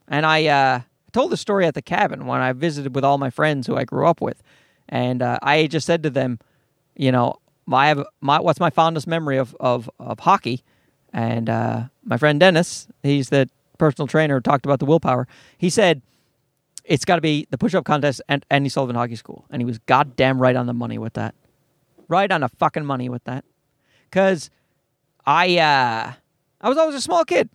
[0.08, 3.30] And I, uh, told the story at the cabin when I visited with all my
[3.30, 4.42] friends who I grew up with,
[4.90, 6.40] and uh, I just said to them,
[6.96, 7.36] you know,
[7.72, 10.64] I have my what's my fondest memory of of, of hockey,
[11.14, 15.28] and uh, my friend Dennis, he's the personal trainer, talked about the willpower.
[15.58, 16.02] He said
[16.84, 19.65] it's got to be the push up contest and Andy Sullivan Hockey School, and he
[19.65, 21.36] was goddamn right on the money with that,
[22.08, 23.46] right on the fucking money with that,
[24.10, 24.50] because
[25.26, 26.13] I uh,
[26.62, 27.50] I was always a small kid.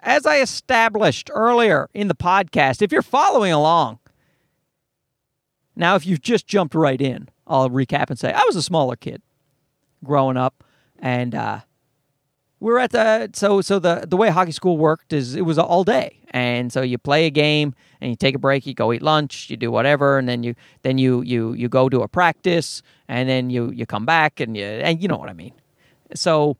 [0.00, 3.98] As I established earlier in the podcast, if you're following along,
[5.74, 8.96] now if you've just jumped right in, I'll recap and say I was a smaller
[8.96, 9.22] kid
[10.04, 10.62] growing up,
[10.98, 11.60] and uh,
[12.60, 15.58] we are at the so so the the way hockey school worked is it was
[15.58, 18.92] all day, and so you play a game and you take a break, you go
[18.92, 22.08] eat lunch, you do whatever, and then you then you you you go to a
[22.08, 25.52] practice, and then you you come back and you and you know what I mean.
[26.14, 26.56] So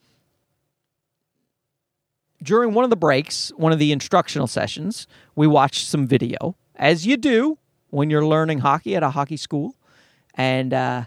[2.43, 7.07] during one of the breaks, one of the instructional sessions, we watched some video, as
[7.07, 9.75] you do when you're learning hockey at a hockey school.
[10.35, 11.07] And uh,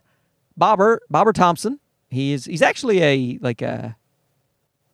[0.58, 3.96] Bobber Bobber Thompson, he is he's actually a like a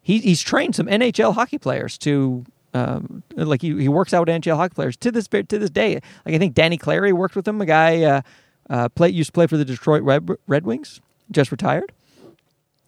[0.05, 4.29] he, he's trained some NHL hockey players to um, like he, he works out with
[4.29, 5.95] NHL hockey players to this to this day.
[6.27, 8.21] Like I think Danny Cleary worked with him, a guy uh,
[8.69, 11.91] uh, play used to play for the Detroit Red, Red Wings, just retired.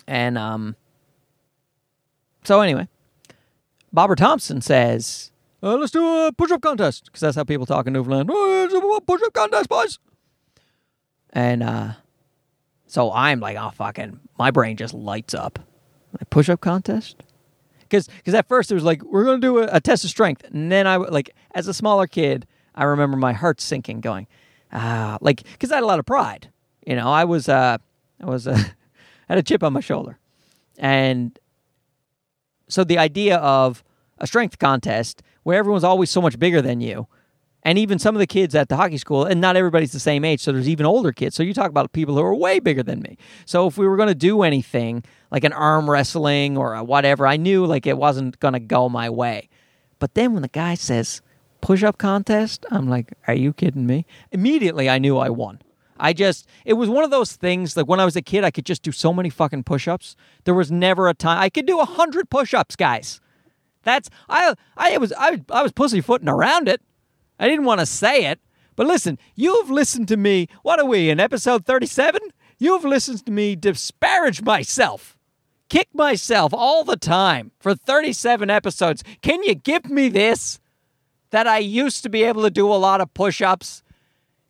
[0.05, 0.75] And um,
[2.43, 2.87] so anyway,
[3.91, 5.31] Bobber Thompson says,
[5.63, 8.29] uh, "Let's do a push-up contest," because that's how people talk in Newfoundland.
[8.31, 9.97] Oh, push-up contest, boys.
[11.33, 11.93] And uh,
[12.85, 15.57] so I'm like, oh fucking, my brain just lights up.
[16.13, 17.23] Like push-up contest?
[17.81, 20.71] Because at first it was like we're gonna do a, a, test of strength, and
[20.71, 24.27] then I like as a smaller kid, I remember my heart sinking, going,
[24.73, 26.49] ah, like because I had a lot of pride.
[26.85, 27.77] You know, I was uh,
[28.21, 28.57] I was uh,
[29.29, 30.19] had a chip on my shoulder,
[30.77, 31.37] and
[32.67, 33.83] so the idea of
[34.17, 37.07] a strength contest where everyone's always so much bigger than you
[37.67, 40.23] and even some of the kids at the hockey school, and not everybody's the same
[40.23, 41.35] age, so there's even older kids.
[41.35, 43.17] So you talk about people who are way bigger than me.
[43.45, 47.37] So if we were going to do anything like an arm wrestling or whatever, I
[47.37, 49.49] knew like it wasn't going to go my way.
[49.99, 51.21] But then when the guy says
[51.61, 54.05] push up contest, I'm like, are you kidding me?
[54.31, 55.61] Immediately, I knew I won.
[55.99, 58.51] I just, it was one of those things like when I was a kid, I
[58.51, 60.15] could just do so many fucking push ups.
[60.43, 63.19] There was never a time I could do a hundred push ups, guys.
[63.83, 66.81] That's I I was I, I was pussyfooting around it.
[67.39, 68.39] I didn't want to say it,
[68.75, 70.47] but listen, you've listened to me.
[70.61, 72.21] What are we in episode 37?
[72.59, 75.16] You've listened to me disparage myself,
[75.69, 79.03] kick myself all the time for 37 episodes.
[79.21, 80.59] Can you give me this?
[81.31, 83.83] That I used to be able to do a lot of push ups?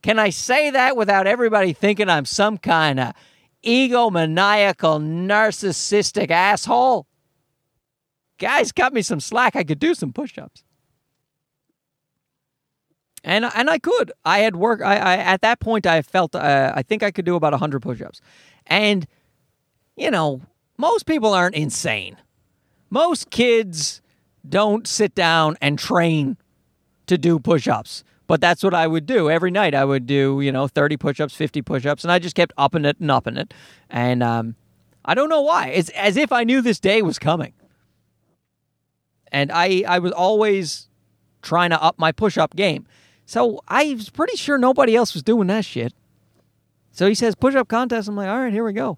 [0.04, 3.14] Can I say that without everybody thinking I'm some kind of
[3.64, 7.08] egomaniacal, narcissistic asshole?
[8.38, 9.56] Guys, cut me some slack.
[9.56, 10.64] I could do some push ups
[13.28, 14.12] and and I could.
[14.24, 14.82] I had work.
[14.82, 17.82] I, I at that point I felt uh, I think I could do about hundred
[17.82, 18.22] push-ups,
[18.66, 19.06] and
[19.98, 20.42] you know
[20.78, 22.18] most people aren't insane.
[22.90, 24.02] Most kids
[24.48, 26.38] don't sit down and train
[27.08, 29.74] to do push-ups, but that's what I would do every night.
[29.74, 33.00] I would do you know thirty push-ups, fifty push-ups, and I just kept upping it
[33.00, 33.54] and upping it,
[33.90, 34.56] and um,
[35.04, 35.70] I don't know why.
[35.70, 37.54] It's as if I knew this day was coming,
[39.32, 40.88] and I I was always
[41.42, 42.86] trying to up my push-up game.
[43.26, 45.94] So I was pretty sure nobody else was doing that shit.
[46.92, 48.08] So he says push up contest.
[48.08, 48.98] I'm like, all right, here we go.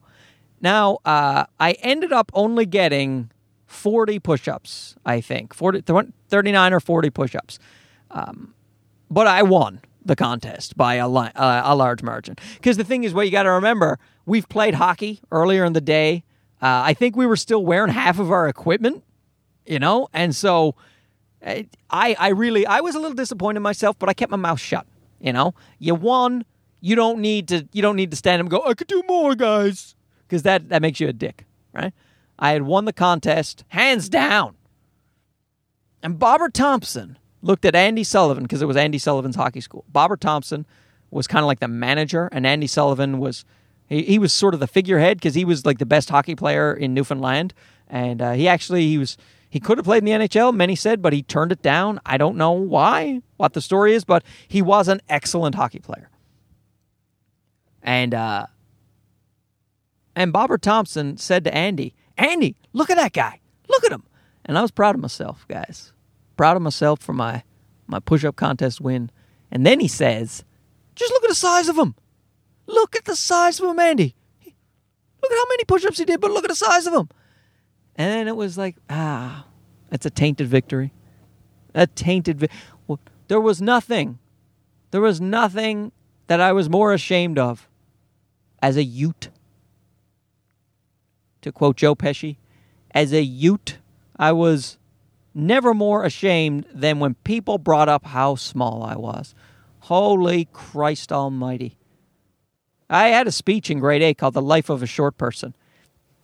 [0.62, 3.32] Now uh, I ended up only getting
[3.68, 7.60] 40 push ups, I think 40, 39 or 40 push ups.
[8.12, 8.54] Um,
[9.10, 12.36] but I won the contest by a, li- uh, a large margin.
[12.56, 15.82] Because the thing is, what you got to remember, we've played hockey earlier in the
[15.82, 16.24] day.
[16.62, 19.04] Uh, I think we were still wearing half of our equipment,
[19.66, 20.76] you know, and so
[21.46, 24.86] I, I really, I was a little disappointed myself, but I kept my mouth shut.
[25.20, 26.46] You know, you won.
[26.82, 27.68] You don't need to.
[27.74, 28.64] You don't need to stand and go.
[28.66, 29.96] I could do more, guys,
[30.30, 31.94] because that that makes you a dick, right?
[32.38, 34.56] I had won the contest hands down.
[36.02, 39.84] And Bobber Thompson looked at Andy Sullivan because it was Andy Sullivan's hockey school.
[39.90, 40.66] Bobber Thompson
[41.12, 43.44] was kind of like the manager, and Andy Sullivan was
[43.88, 46.74] he, he was sort of the figurehead because he was like the best hockey player
[46.74, 47.54] in Newfoundland,
[47.88, 49.18] and uh, he actually he was
[49.50, 52.00] he could have played in the NHL, many said, but he turned it down.
[52.06, 56.10] I don't know why, what the story is, but he was an excellent hockey player.
[57.82, 58.46] And uh,
[60.20, 63.40] and Bobber Thompson said to Andy, Andy, look at that guy.
[63.70, 64.04] Look at him.
[64.44, 65.94] And I was proud of myself, guys.
[66.36, 67.44] Proud of myself for my
[67.88, 69.12] my push-up contest win.
[69.50, 70.44] And then he says,
[70.94, 71.96] just look at the size of him.
[72.68, 74.14] Look at the size of him, Andy.
[74.46, 77.10] Look at how many push-ups he did, but look at the size of him.
[77.96, 79.46] And then it was like, ah,
[79.90, 80.92] it's a tainted victory.
[81.74, 82.42] A tainted.
[82.42, 82.50] Vi-
[82.88, 84.20] well, there was nothing.
[84.92, 85.94] There was nothing
[86.28, 87.70] that I was more ashamed of
[88.62, 89.30] as a Ute.
[91.42, 92.38] To quote Joe Pesci,
[92.92, 93.78] as a Ute,
[94.18, 94.78] I was
[95.34, 99.34] never more ashamed than when people brought up how small I was.
[99.82, 101.78] Holy Christ Almighty.
[102.90, 105.56] I had a speech in grade A called The Life of a Short Person.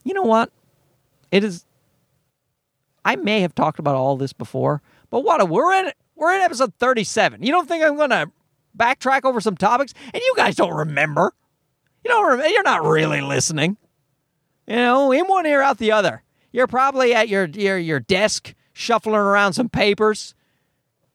[0.04, 0.50] You know what?
[1.30, 1.64] It is
[3.06, 5.40] I may have talked about all this before, but what?
[5.40, 7.42] A, we're in we're in episode 37.
[7.42, 8.30] You don't think I'm going to
[8.76, 11.32] backtrack over some topics, and you guys don't remember?
[12.04, 12.50] You don't.
[12.50, 13.76] You're not really listening.
[14.66, 16.22] You know, in one ear, out the other.
[16.52, 20.34] You're probably at your your your desk shuffling around some papers,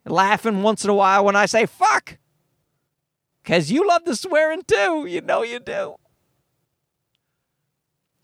[0.05, 2.17] laughing once in a while when I say "fuck,"
[3.43, 5.05] because you love the swearing too.
[5.07, 5.95] You know you do.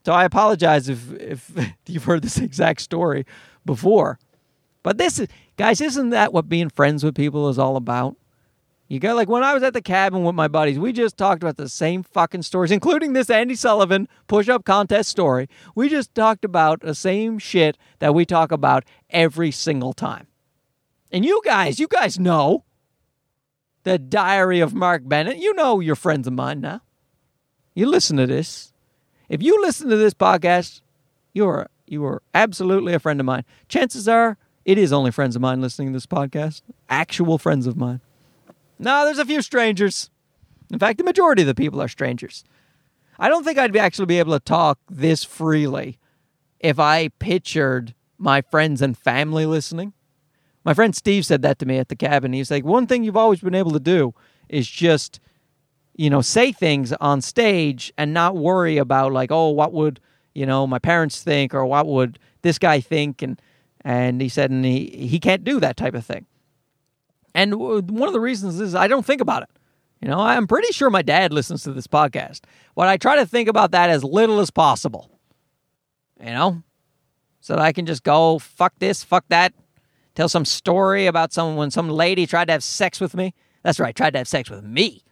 [0.05, 1.51] So I apologize if if
[1.87, 3.25] you've heard this exact story
[3.65, 4.19] before.
[4.83, 8.15] But this is guys, isn't that what being friends with people is all about?
[8.87, 11.43] You got like when I was at the cabin with my buddies, we just talked
[11.43, 15.49] about the same fucking stories, including this Andy Sullivan push up contest story.
[15.75, 20.27] We just talked about the same shit that we talk about every single time.
[21.11, 22.63] And you guys, you guys know
[23.83, 25.37] the diary of Mark Bennett.
[25.37, 26.81] You know you're friends of mine now.
[27.73, 28.71] You listen to this.
[29.27, 30.81] If you listen to this podcast,
[31.33, 33.43] you are you are absolutely a friend of mine.
[33.67, 36.61] Chances are it is only friends of mine listening to this podcast.
[36.89, 38.01] Actual friends of mine.
[38.79, 40.09] No, there's a few strangers.
[40.71, 42.43] In fact, the majority of the people are strangers.
[43.19, 45.97] I don't think I'd actually be able to talk this freely
[46.59, 49.93] if I pictured my friends and family listening.
[50.63, 52.33] My friend Steve said that to me at the cabin.
[52.33, 54.13] He's like, one thing you've always been able to do
[54.49, 55.19] is just
[55.97, 59.99] you know, say things on stage and not worry about like, oh, what would
[60.33, 63.41] you know my parents think or what would this guy think and
[63.81, 66.27] and he said and he he can't do that type of thing.
[67.37, 69.49] And one of the reasons is I don't think about it.
[70.01, 72.41] You know, I'm pretty sure my dad listens to this podcast.
[72.75, 75.19] but I try to think about that as little as possible.
[76.19, 76.63] You know,
[77.39, 79.53] so that I can just go fuck this, fuck that,
[80.15, 83.35] tell some story about someone when some lady tried to have sex with me.
[83.61, 85.03] That's right, tried to have sex with me.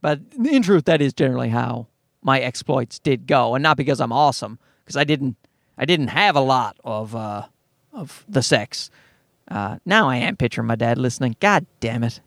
[0.00, 1.86] But in truth, that is generally how
[2.20, 5.36] my exploits did go, and not because I'm awesome, because I didn't,
[5.78, 7.44] I didn't have a lot of uh,
[7.92, 8.90] of the sex.
[9.48, 11.36] Uh, now I am picturing my dad listening.
[11.40, 12.20] God damn it!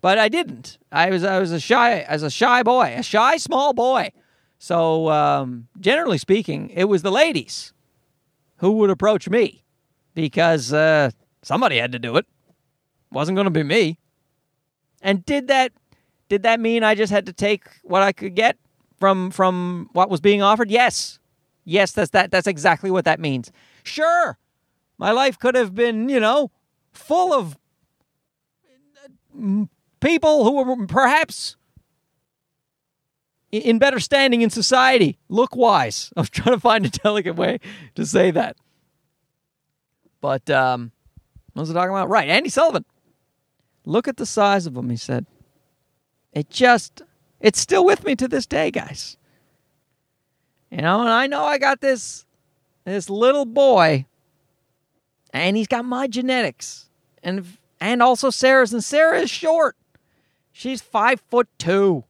[0.00, 0.78] But I didn't.
[0.92, 4.12] I was I was a shy as a shy boy, a shy small boy.
[4.58, 7.72] So um, generally speaking, it was the ladies
[8.58, 9.62] who would approach me
[10.14, 11.10] because uh,
[11.42, 12.26] somebody had to do it.
[13.10, 13.98] Wasn't going to be me.
[15.02, 15.72] And did that
[16.28, 18.56] did that mean I just had to take what I could get
[18.98, 20.70] from from what was being offered?
[20.70, 21.18] Yes.
[21.64, 23.52] Yes, that's that that's exactly what that means.
[23.82, 24.38] Sure.
[24.98, 26.50] My life could have been, you know,
[26.92, 27.58] full of
[30.00, 31.56] people who were perhaps
[33.50, 36.12] in better standing in society, look wise.
[36.16, 37.60] I was trying to find a delicate way
[37.94, 38.56] to say that.
[40.20, 40.92] But um,
[41.52, 42.08] what was I talking about?
[42.08, 42.84] Right, Andy Sullivan.
[43.84, 45.26] Look at the size of him, he said.
[46.32, 47.02] It just,
[47.40, 49.16] it's still with me to this day, guys.
[50.70, 52.24] You know, and I know I got this,
[52.84, 54.06] this little boy,
[55.34, 56.88] and he's got my genetics,
[57.22, 57.44] and
[57.80, 59.76] and also Sarah's, and Sarah is short.
[60.52, 62.04] She's five foot two.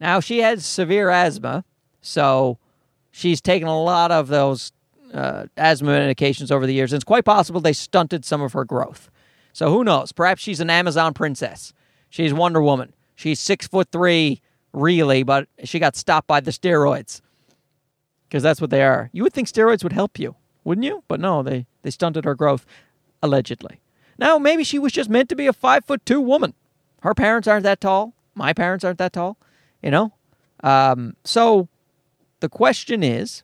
[0.00, 1.64] Now she has severe asthma,
[2.00, 2.58] so
[3.12, 4.72] she's taken a lot of those
[5.14, 8.64] uh, asthma medications over the years, and it's quite possible they stunted some of her
[8.64, 9.08] growth.
[9.52, 10.10] So who knows?
[10.12, 11.72] Perhaps she's an Amazon princess.
[12.10, 12.92] She's Wonder Woman.
[13.14, 17.20] She's six foot three, really, but she got stopped by the steroids
[18.28, 19.10] because that's what they are.
[19.12, 21.02] You would think steroids would help you, wouldn't you?
[21.08, 22.66] But no, they they stunted her growth,
[23.22, 23.80] allegedly.
[24.18, 26.54] Now maybe she was just meant to be a five foot two woman.
[27.02, 28.14] Her parents aren't that tall.
[28.34, 29.36] My parents aren't that tall.
[29.82, 30.12] You know,
[30.62, 31.68] um, so
[32.40, 33.42] the question is.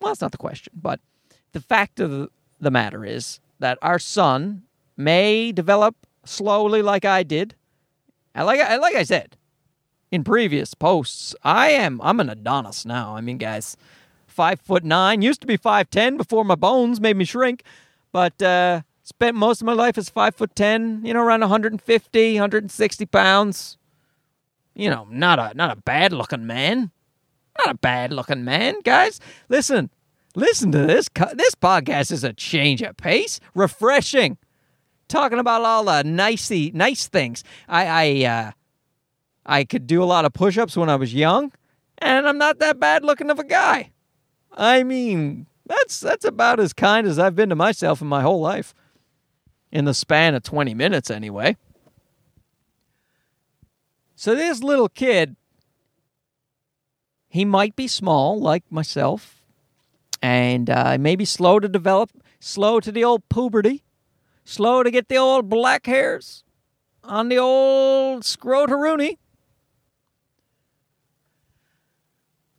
[0.00, 1.00] Well, it's not the question, but
[1.52, 2.28] the fact of
[2.60, 4.62] the matter is that our son
[4.96, 7.54] may develop slowly like I did.
[8.34, 9.36] And like I like I said
[10.10, 13.16] in previous posts, I am I'm an Adonis now.
[13.16, 13.76] I mean, guys,
[14.36, 17.62] five foot nine, used to be five ten before my bones made me shrink,
[18.12, 21.00] but uh, spent most of my life as five foot ten.
[21.04, 23.78] You know, around 150, 160 pounds.
[24.74, 26.90] You know, not a not a bad looking man.
[27.58, 29.18] Not a bad looking man, guys.
[29.48, 29.88] Listen,
[30.34, 31.08] listen to this.
[31.34, 34.36] This podcast is a change of pace, refreshing
[35.08, 37.44] talking about all the nicey nice things.
[37.68, 38.50] I I uh,
[39.44, 41.52] I could do a lot of push-ups when I was young,
[41.98, 43.92] and I'm not that bad looking of a guy.
[44.56, 48.40] I mean, that's that's about as kind as I've been to myself in my whole
[48.40, 48.74] life.
[49.72, 51.56] In the span of 20 minutes anyway.
[54.14, 55.36] So this little kid
[57.28, 59.42] he might be small like myself
[60.22, 63.82] and uh, maybe slow to develop, slow to the old puberty
[64.46, 66.44] slow to get the old black hairs
[67.04, 69.18] on the old scrotaroonie.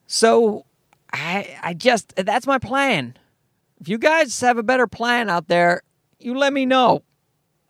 [0.06, 0.66] So
[1.14, 3.18] I I just that's my plan.
[3.80, 5.84] If you guys have a better plan out there,
[6.20, 7.04] you let me know.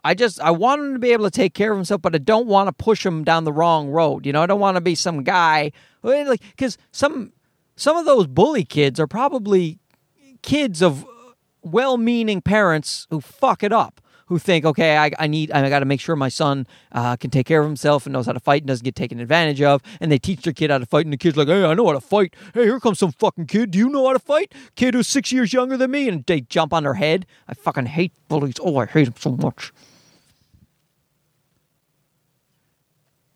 [0.03, 2.19] I just I want him to be able to take care of himself, but I
[2.19, 4.25] don't want to push him down the wrong road.
[4.25, 5.71] You know, I don't want to be some guy
[6.01, 7.33] like because some
[7.75, 9.79] some of those bully kids are probably
[10.41, 11.05] kids of
[11.61, 15.85] well-meaning parents who fuck it up who think, okay, I, I need, I got to
[15.85, 18.61] make sure my son uh, can take care of himself and knows how to fight
[18.61, 19.81] and doesn't get taken advantage of.
[19.99, 21.87] And they teach their kid how to fight, and the kid's like, hey, I know
[21.87, 22.35] how to fight.
[22.53, 23.71] Hey, here comes some fucking kid.
[23.71, 24.53] Do you know how to fight?
[24.75, 27.25] Kid who's six years younger than me, and they jump on their head.
[27.47, 28.55] I fucking hate bullies.
[28.61, 29.71] Oh, I hate them so much.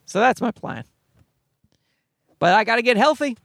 [0.05, 0.83] So that's my plan.
[2.37, 3.37] But I got to get healthy.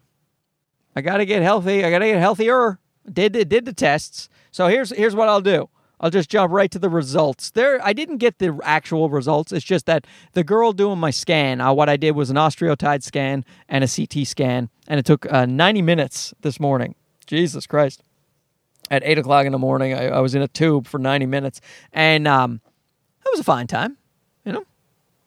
[0.96, 1.84] I got to get healthy.
[1.84, 2.80] I got to get healthier.
[3.08, 4.28] Did did the tests.
[4.50, 5.68] So here's here's what I'll do.
[6.00, 7.50] I'll just jump right to the results.
[7.50, 9.50] There, I didn't get the actual results.
[9.50, 13.02] It's just that the girl doing my scan, uh, what I did was an octreotide
[13.02, 16.94] scan and a CT scan, and it took uh, 90 minutes this morning.
[17.26, 18.02] Jesus Christ!
[18.88, 21.60] At eight o'clock in the morning, I, I was in a tube for 90 minutes,
[21.92, 22.60] and um,
[23.24, 23.96] it was a fine time.
[24.44, 24.64] You know,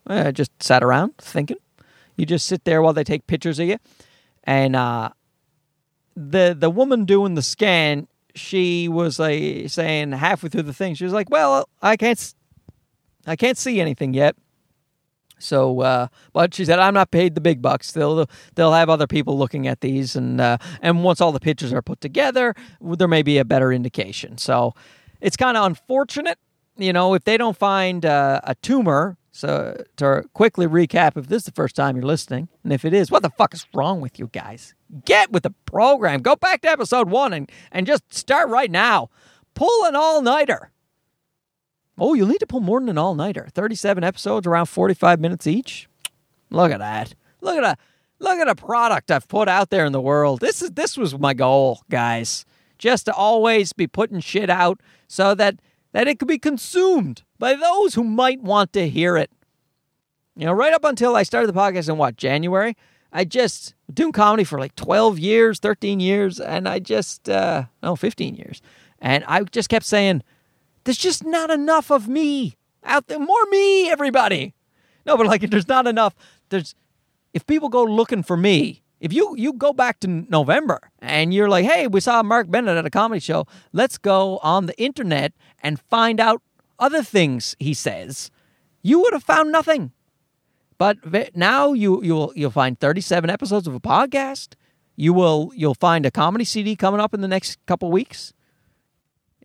[0.07, 1.57] I just sat around thinking.
[2.15, 3.77] You just sit there while they take pictures of you,
[4.43, 5.09] and uh,
[6.15, 11.03] the the woman doing the scan she was like saying halfway through the thing, she
[11.03, 12.33] was like, "Well, I can't,
[13.25, 14.35] I can't see anything yet."
[15.39, 17.91] So, uh, but she said, "I'm not paid the big bucks.
[17.91, 21.73] They'll they'll have other people looking at these, and uh, and once all the pictures
[21.73, 24.73] are put together, there may be a better indication." So,
[25.21, 26.37] it's kind of unfortunate,
[26.77, 29.17] you know, if they don't find uh, a tumor.
[29.39, 32.93] So, to quickly recap, if this is the first time you're listening, and if it
[32.93, 34.75] is, what the fuck is wrong with you guys?
[35.05, 36.21] Get with the program.
[36.21, 39.09] Go back to episode one and, and just start right now.
[39.53, 40.71] Pull an all nighter.
[41.97, 43.47] Oh, you'll need to pull more than an all nighter.
[43.53, 45.87] 37 episodes, around 45 minutes each.
[46.49, 47.13] Look at that.
[47.39, 47.77] Look at a
[48.19, 50.41] look at a product I've put out there in the world.
[50.41, 52.43] This is this was my goal, guys.
[52.77, 55.61] Just to always be putting shit out so that
[55.91, 59.31] that it could be consumed by those who might want to hear it.
[60.35, 62.77] You know, right up until I started the podcast in what, January,
[63.11, 67.95] I just doing comedy for like 12 years, 13 years, and I just, uh, no,
[67.95, 68.61] 15 years.
[68.99, 70.23] And I just kept saying,
[70.83, 73.19] there's just not enough of me out there.
[73.19, 74.53] More me, everybody.
[75.05, 76.15] No, but like, there's not enough.
[76.49, 76.75] There's,
[77.33, 81.49] if people go looking for me, if you you go back to November and you're
[81.49, 85.33] like, hey, we saw Mark Bennett at a comedy show, let's go on the internet
[85.63, 86.41] and find out
[86.79, 88.29] other things he says,
[88.81, 89.91] you would have found nothing.
[90.77, 94.55] But now you you'll you'll find 37 episodes of a podcast.
[94.95, 98.33] You will you'll find a comedy CD coming up in the next couple weeks.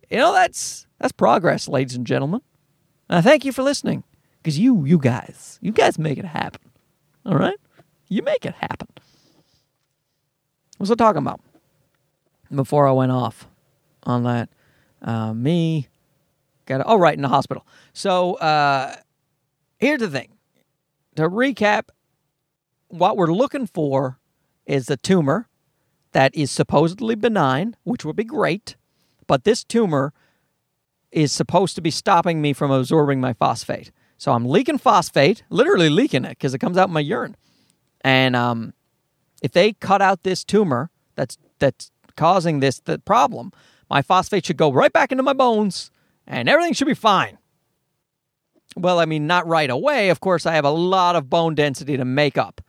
[0.09, 2.41] You know that's that's progress, ladies and gentlemen.
[3.09, 4.03] And I thank you for listening
[4.41, 6.61] because you you guys you guys make it happen.
[7.25, 7.57] All right,
[8.07, 8.87] you make it happen.
[10.77, 11.39] What was I talking about
[12.53, 13.47] before I went off
[14.03, 14.49] on that?
[15.01, 15.87] Uh, me
[16.65, 17.65] got oh right in the hospital.
[17.93, 18.95] So uh,
[19.77, 20.29] here's the thing
[21.15, 21.89] to recap,
[22.89, 24.19] what we're looking for
[24.65, 25.47] is a tumor
[26.11, 28.75] that is supposedly benign, which would be great,
[29.27, 30.13] but this tumor
[31.11, 33.91] is supposed to be stopping me from absorbing my phosphate.
[34.17, 37.35] So I'm leaking phosphate, literally leaking it because it comes out in my urine.
[38.01, 38.73] And um,
[39.45, 43.51] if they cut out this tumor that's that's causing this the problem,
[43.91, 45.91] my phosphate should go right back into my bones,
[46.25, 47.37] and everything should be fine.
[48.75, 50.09] Well, I mean, not right away.
[50.09, 52.59] Of course, I have a lot of bone density to make up.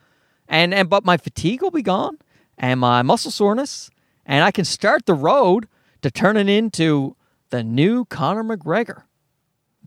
[0.49, 2.19] And and but my fatigue will be gone
[2.59, 3.91] and my muscle soreness
[4.27, 5.67] and I can start the road
[6.03, 7.17] to turning into
[7.49, 9.05] the new Conor McGregor.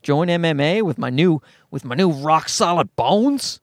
[0.02, 3.62] Join MMA with my new with my new rock solid bones.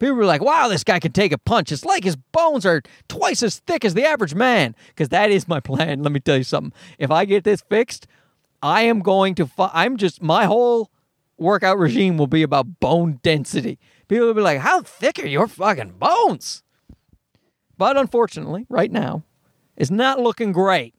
[0.00, 1.70] People were like, "Wow, this guy can take a punch.
[1.70, 5.46] It's like his bones are twice as thick as the average man." Because that is
[5.46, 6.02] my plan.
[6.02, 6.72] Let me tell you something.
[6.98, 8.08] If I get this fixed,
[8.62, 9.46] I am going to.
[9.46, 10.90] Fu- I'm just my whole
[11.38, 13.78] workout regime will be about bone density.
[14.08, 16.62] People will be like, How thick are your fucking bones?
[17.78, 19.22] But unfortunately, right now,
[19.76, 20.94] it's not looking great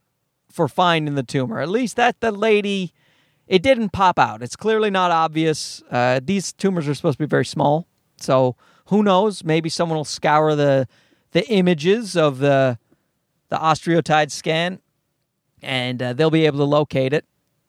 [0.49, 1.60] for finding the tumor.
[1.60, 2.93] At least that the lady,
[3.47, 4.41] it didn't pop out.
[4.41, 5.84] It's clearly not obvious.
[5.91, 7.88] Uh, these tumors are supposed to be very small.
[8.18, 8.56] So
[8.92, 9.44] who knows?
[9.44, 10.88] Maybe someone will scour the
[11.32, 12.78] the images of the
[13.50, 14.80] the octreotide scan
[15.62, 17.26] and uh, they'll be able to locate it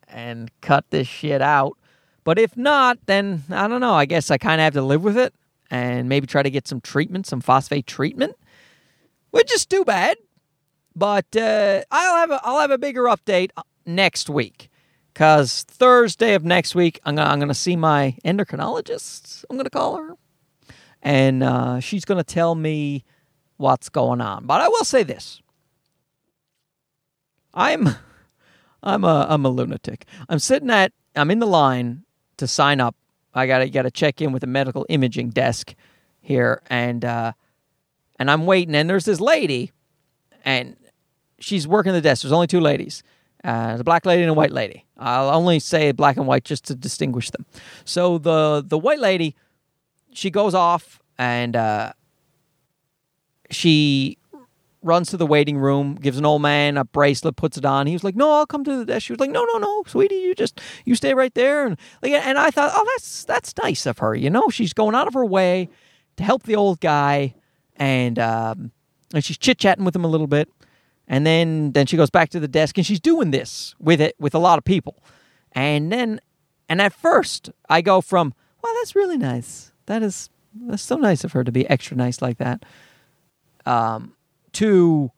[0.09, 1.79] and cut this shit out.
[2.25, 3.95] But if not, then I don't know.
[3.95, 5.33] I guess I kind of have to live with it
[5.71, 8.35] and maybe try to get some treatment, some phosphate treatment,
[9.31, 10.17] which is too bad.
[10.95, 14.71] But uh, I'll have a, I'll have a bigger update uh, next week
[15.15, 19.45] because Thursday of next week I'm gonna, I'm gonna see my endocrinologist.
[19.49, 20.17] I'm gonna call her,
[21.03, 23.05] and uh, she's gonna tell me
[23.57, 24.47] what's going on.
[24.47, 25.43] But I will say this:
[27.53, 27.89] I'm
[28.83, 30.07] I'm a I'm a lunatic.
[30.29, 32.05] I'm sitting at I'm in the line
[32.39, 32.97] to sign up.
[33.35, 35.75] I gotta gotta check in with the medical imaging desk
[36.21, 37.33] here, and uh,
[38.19, 38.75] and I'm waiting.
[38.75, 39.73] And there's this lady,
[40.45, 40.77] and
[41.39, 42.23] she's working the desk.
[42.23, 43.03] There's only two ladies.
[43.45, 44.85] Uh, a black lady and a white lady.
[44.97, 47.45] I'll only say black and white just to distinguish them.
[47.85, 49.35] So the the white lady,
[50.13, 51.93] she goes off and uh,
[53.51, 54.19] she
[54.83, 57.87] runs to the waiting room, gives an old man a bracelet, puts it on.
[57.87, 59.85] He was like, "No, I'll come to the desk." She was like, "No, no, no,
[59.87, 63.55] sweetie, you just you stay right there." And like, and I thought, "Oh, that's that's
[63.63, 65.69] nice of her." You know, she's going out of her way
[66.17, 67.35] to help the old guy,
[67.77, 68.73] and um,
[69.15, 70.49] and she's chit chatting with him a little bit,
[71.07, 74.17] and then then she goes back to the desk and she's doing this with it
[74.19, 75.03] with a lot of people,
[75.53, 76.21] and then
[76.69, 79.72] and at first I go from, "Well, that's really nice.
[79.87, 82.65] That is that's so nice of her to be extra nice like that."
[83.65, 84.15] Um,
[84.53, 85.13] to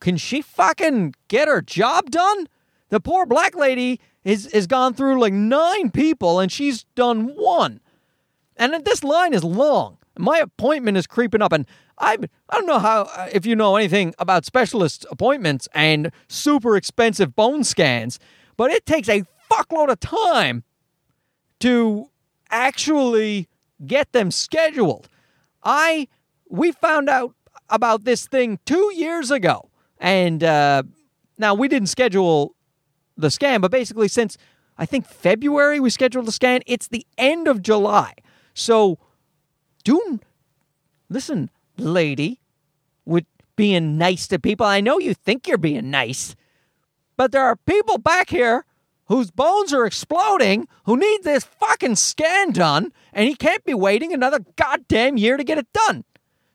[0.00, 2.48] can she fucking get her job done?
[2.90, 7.80] The poor black lady is has gone through like nine people and she's done one.
[8.56, 9.98] And this line is long.
[10.16, 11.66] My appointment is creeping up and
[11.98, 12.16] I
[12.48, 17.64] I don't know how if you know anything about specialist appointments and super expensive bone
[17.64, 18.18] scans,
[18.56, 20.64] but it takes a fuckload of time
[21.60, 22.10] to
[22.50, 23.48] actually
[23.86, 25.08] get them scheduled.
[25.62, 26.08] I
[26.48, 27.34] we found out
[27.70, 29.68] about this thing two years ago.
[29.98, 30.84] And uh,
[31.36, 32.54] now we didn't schedule
[33.16, 34.38] the scan, but basically, since
[34.76, 38.14] I think February we scheduled the scan, it's the end of July.
[38.54, 38.98] So,
[39.84, 40.20] do
[41.08, 42.40] listen, lady,
[43.04, 43.24] with
[43.56, 44.66] being nice to people.
[44.66, 46.36] I know you think you're being nice,
[47.16, 48.64] but there are people back here
[49.08, 54.12] whose bones are exploding who need this fucking scan done, and he can't be waiting
[54.12, 56.04] another goddamn year to get it done.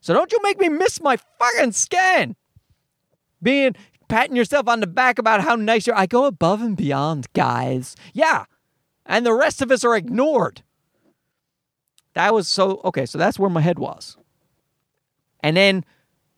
[0.01, 2.35] So don't you make me miss my fucking scan.
[3.41, 3.75] Being
[4.07, 5.97] patting yourself on the back about how nice you're.
[5.97, 7.95] I go above and beyond, guys.
[8.13, 8.45] Yeah.
[9.05, 10.61] And the rest of us are ignored.
[12.13, 14.17] That was so okay, so that's where my head was.
[15.39, 15.83] And then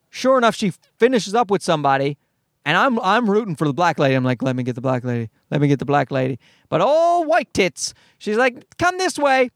[0.10, 2.18] sure enough, she finishes up with somebody,
[2.66, 4.16] and I'm I'm rooting for the black lady.
[4.16, 5.30] I'm like, let me get the black lady.
[5.52, 6.40] Let me get the black lady.
[6.70, 7.94] But oh white tits.
[8.18, 9.52] She's like, come this way.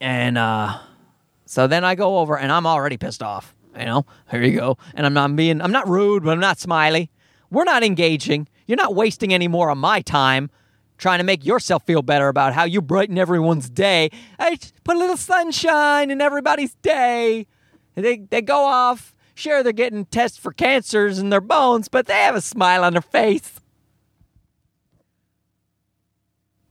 [0.00, 0.78] And uh
[1.44, 3.54] so then I go over and I'm already pissed off.
[3.78, 4.78] You know, here you go.
[4.94, 7.10] And I'm not being, I'm not rude, but I'm not smiley.
[7.50, 8.48] We're not engaging.
[8.66, 10.50] You're not wasting any more of my time
[10.96, 14.10] trying to make yourself feel better about how you brighten everyone's day.
[14.38, 17.46] I put a little sunshine in everybody's day.
[17.94, 19.14] They, they go off.
[19.40, 22.92] Sure, they're getting tests for cancers in their bones, but they have a smile on
[22.92, 23.58] their face.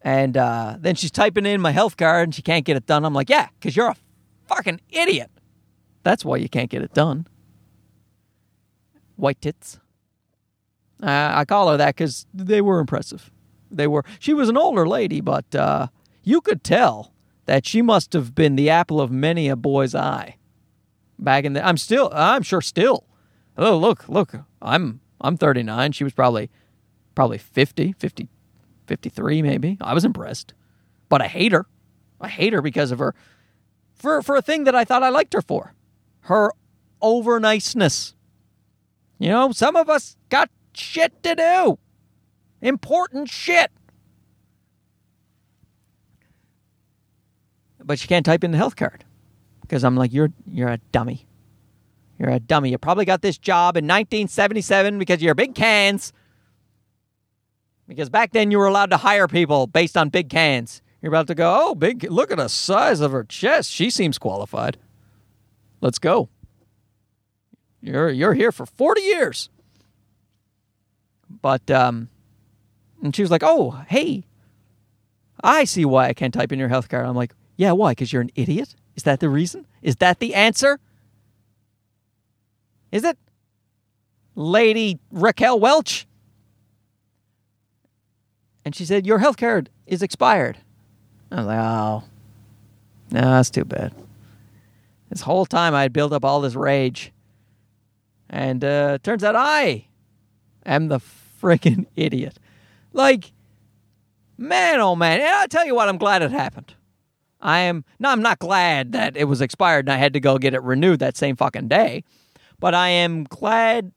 [0.03, 3.05] And uh, then she's typing in my health card and she can't get it done.
[3.05, 3.95] I'm like, yeah, because you're a
[4.45, 5.32] fucking idiot.
[6.03, 7.26] That's why you can't get it done.
[9.15, 9.80] White tits.
[11.01, 13.32] Uh, I call her that because they were impressive.
[13.72, 14.05] They were.
[14.20, 15.88] She was an older lady, but uh,
[16.22, 17.13] you could tell
[17.47, 20.36] that she must have been the apple of many a boy's eye.
[21.20, 22.09] Back in the, I'm still.
[22.13, 23.05] I'm sure still.
[23.57, 24.34] Oh look, look.
[24.61, 25.91] I'm I'm 39.
[25.91, 26.49] She was probably
[27.13, 28.30] probably 50, 50,
[28.88, 29.78] 53 maybe.
[29.82, 30.53] I was impressed,
[31.09, 31.67] but I hate her.
[32.22, 33.13] I hate her because of her
[33.93, 35.74] for, for a thing that I thought I liked her for
[36.22, 36.53] her
[37.01, 38.15] over niceness.
[39.17, 41.80] You know, some of us got shit to do,
[42.61, 43.72] important shit.
[47.84, 49.03] But you can't type in the health card
[49.70, 51.28] because I'm like, you're you're a dummy.
[52.17, 52.72] You're a dummy.
[52.72, 56.11] You probably got this job in 1977 because you're big cans.
[57.88, 60.82] Because back then you were allowed to hire people based on big cans.
[61.01, 63.72] You're about to go, oh, big, look at the size of her chest.
[63.72, 64.78] She seems qualified.
[65.80, 66.28] Let's go.
[67.82, 69.49] You're, you're here for 40 years.
[71.41, 72.09] But, um,
[73.01, 74.26] and she was like, oh, hey,
[75.41, 77.05] I see why I can't type in your health card.
[77.05, 77.91] I'm like, yeah, why?
[77.91, 78.76] Because you're an idiot?
[79.00, 79.66] Is that the reason?
[79.82, 80.78] Is that the answer?
[82.91, 83.18] Is it?
[84.36, 86.06] Lady Raquel Welch?
[88.66, 90.58] And she said, Your health card is expired.
[91.32, 92.04] I was like, oh,
[93.10, 93.93] no, that's too bad.
[95.10, 97.14] This whole time I had built up all this rage.
[98.30, 99.86] And uh, turns out I
[100.66, 101.00] am the
[101.41, 102.38] freaking idiot.
[102.91, 103.32] Like,
[104.38, 105.22] man, oh man.
[105.22, 106.74] And I'll tell you what, I'm glad it happened.
[107.42, 110.38] I am, no, I'm not glad that it was expired and I had to go
[110.38, 112.04] get it renewed that same fucking day.
[112.60, 113.94] But I am glad,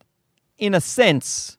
[0.59, 1.59] in a sense,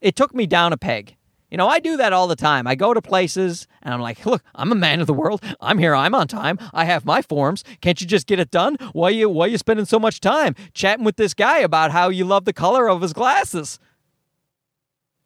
[0.00, 1.16] it took me down a peg.
[1.50, 2.68] You know, I do that all the time.
[2.68, 5.42] I go to places and I'm like, look, I'm a man of the world.
[5.60, 5.96] I'm here.
[5.96, 6.58] I'm on time.
[6.72, 7.64] I have my forms.
[7.80, 8.76] Can't you just get it done?
[8.92, 11.90] Why are you why are you spending so much time chatting with this guy about
[11.90, 13.80] how you love the color of his glasses?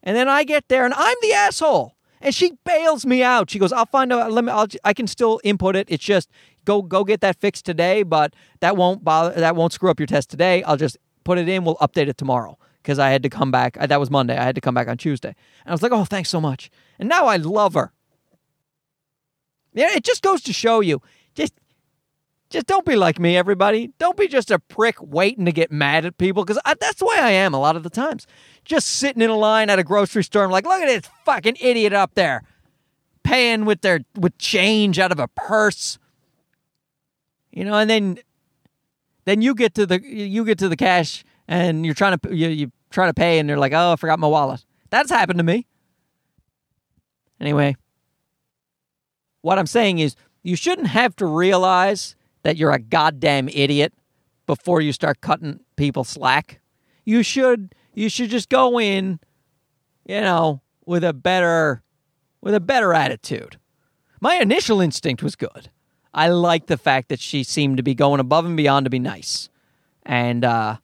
[0.03, 1.95] And then I get there and I'm the asshole.
[2.25, 3.51] And she bails me out.
[3.51, 4.33] She goes, "I'll find out.
[4.33, 4.51] Let me.
[4.51, 5.87] I'll, I can still input it.
[5.91, 6.31] It's just
[6.65, 9.39] go go get that fixed today, but that won't bother.
[9.39, 10.63] That won't screw up your test today.
[10.63, 11.65] I'll just put it in.
[11.65, 13.77] We'll update it tomorrow because I had to come back.
[13.79, 14.39] Uh, that was Monday.
[14.39, 15.29] I had to come back on Tuesday.
[15.65, 16.71] And I was like, oh, thanks so much.
[16.99, 17.93] And now I love her.
[19.75, 21.03] Yeah, it just goes to show you.
[22.55, 23.91] Just don't be like me, everybody.
[23.99, 27.17] Don't be just a prick waiting to get mad at people because that's the way
[27.19, 28.29] I am a lot of the times.
[28.65, 31.57] Just sitting in a line at a grocery store, I'm like, look at this fucking
[31.61, 32.45] idiot up there,
[33.25, 35.99] paying with their with change out of a purse.
[37.51, 38.21] You know, and then
[39.25, 42.51] then you get to the you get to the cash and you're trying to you,
[42.51, 44.65] you try to pay and they're like, oh, I forgot my wallet.
[44.91, 45.67] That's happened to me.
[47.41, 47.75] Anyway,
[49.41, 52.15] what I'm saying is you shouldn't have to realize
[52.45, 53.93] that you're a goddamn idiot
[54.47, 56.61] before you start cutting people slack.
[57.05, 59.19] You should you should just go in,
[60.07, 61.83] you know, with a better
[62.41, 63.59] with a better attitude.
[64.21, 65.71] My initial instinct was good.
[66.13, 69.01] I liked the fact that she seemed to be going above and beyond to be
[69.01, 69.49] nice.
[70.05, 70.77] And uh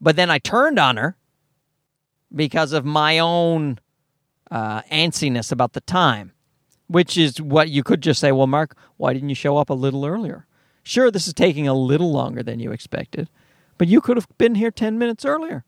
[0.00, 1.16] but then I turned on her
[2.34, 3.78] because of my own
[4.50, 6.32] uh, antsiness about the time,
[6.88, 9.74] which is what you could just say, well, Mark, why didn't you show up a
[9.74, 10.46] little earlier?
[10.84, 13.28] Sure, this is taking a little longer than you expected,
[13.78, 15.64] but you could have been here 10 minutes earlier.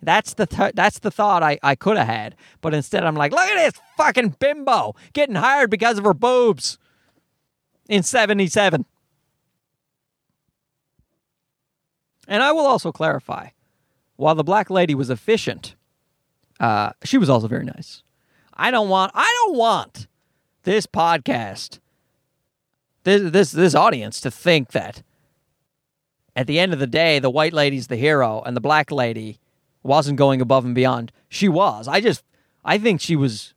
[0.00, 3.32] That's the th- that's the thought I, I could have had, but instead I'm like,
[3.32, 6.78] look at this fucking bimbo getting hired because of her boobs
[7.88, 8.84] in 77.
[12.28, 13.48] And I will also clarify,
[14.16, 15.74] while the black lady was efficient,
[16.60, 18.02] uh, she was also very nice.
[18.52, 20.06] I don't want I don't want
[20.62, 21.80] this podcast
[23.04, 25.02] this this this audience to think that
[26.36, 29.38] at the end of the day the white lady's the hero and the black lady
[29.82, 31.12] wasn't going above and beyond.
[31.28, 31.86] She was.
[31.86, 32.24] I just
[32.64, 33.54] I think she was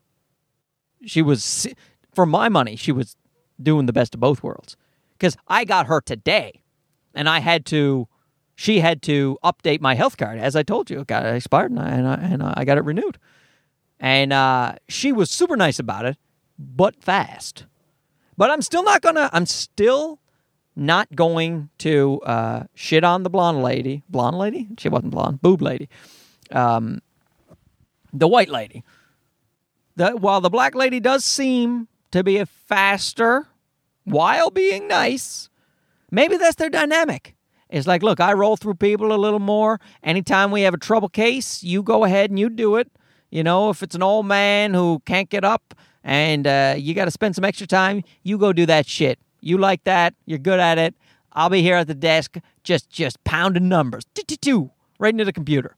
[1.06, 1.68] she was
[2.14, 3.16] for my money she was
[3.62, 4.76] doing the best of both worlds
[5.20, 6.62] cuz I got her today
[7.14, 8.08] and I had to
[8.58, 11.02] she had to update my health card as I told you.
[11.02, 13.20] It got expired and I, and I, and I got it renewed.
[14.00, 16.18] And uh, she was super nice about it,
[16.58, 17.66] but fast.
[18.38, 19.30] But I'm still not gonna.
[19.34, 20.20] I'm still
[20.76, 24.04] not going to uh, shit on the blonde lady.
[24.10, 24.68] Blonde lady?
[24.78, 25.42] She wasn't blonde.
[25.42, 25.90] Boob lady.
[26.52, 27.02] Um,
[28.14, 28.84] the white lady.
[29.96, 33.48] The, while the black lady does seem to be a faster
[34.04, 35.50] while being nice,
[36.12, 37.36] maybe that's their dynamic.
[37.70, 39.80] It's like, look, I roll through people a little more.
[40.04, 42.90] Anytime we have a trouble case, you go ahead and you do it.
[43.32, 45.74] You know, if it's an old man who can't get up
[46.08, 49.20] and uh, you got to spend some extra time, you go do that shit.
[49.41, 50.16] You like that?
[50.26, 50.95] You're good at it.
[51.34, 54.05] I'll be here at the desk, just just pounding numbers,
[54.97, 55.76] right into the computer.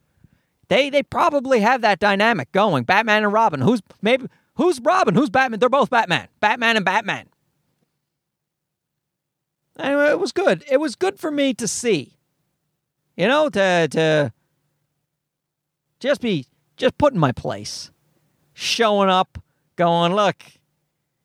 [0.70, 2.84] They they probably have that dynamic going.
[2.84, 3.60] Batman and Robin.
[3.60, 5.16] Who's maybe who's Robin?
[5.16, 5.60] Who's Batman?
[5.60, 6.28] They're both Batman.
[6.40, 7.28] Batman and Batman.
[9.80, 10.64] Anyway, it was good.
[10.70, 12.18] It was good for me to see.
[13.18, 14.32] You know, to to
[16.00, 16.46] just be
[16.78, 17.90] just put in my place,
[18.54, 19.40] showing up,
[19.80, 20.44] going look,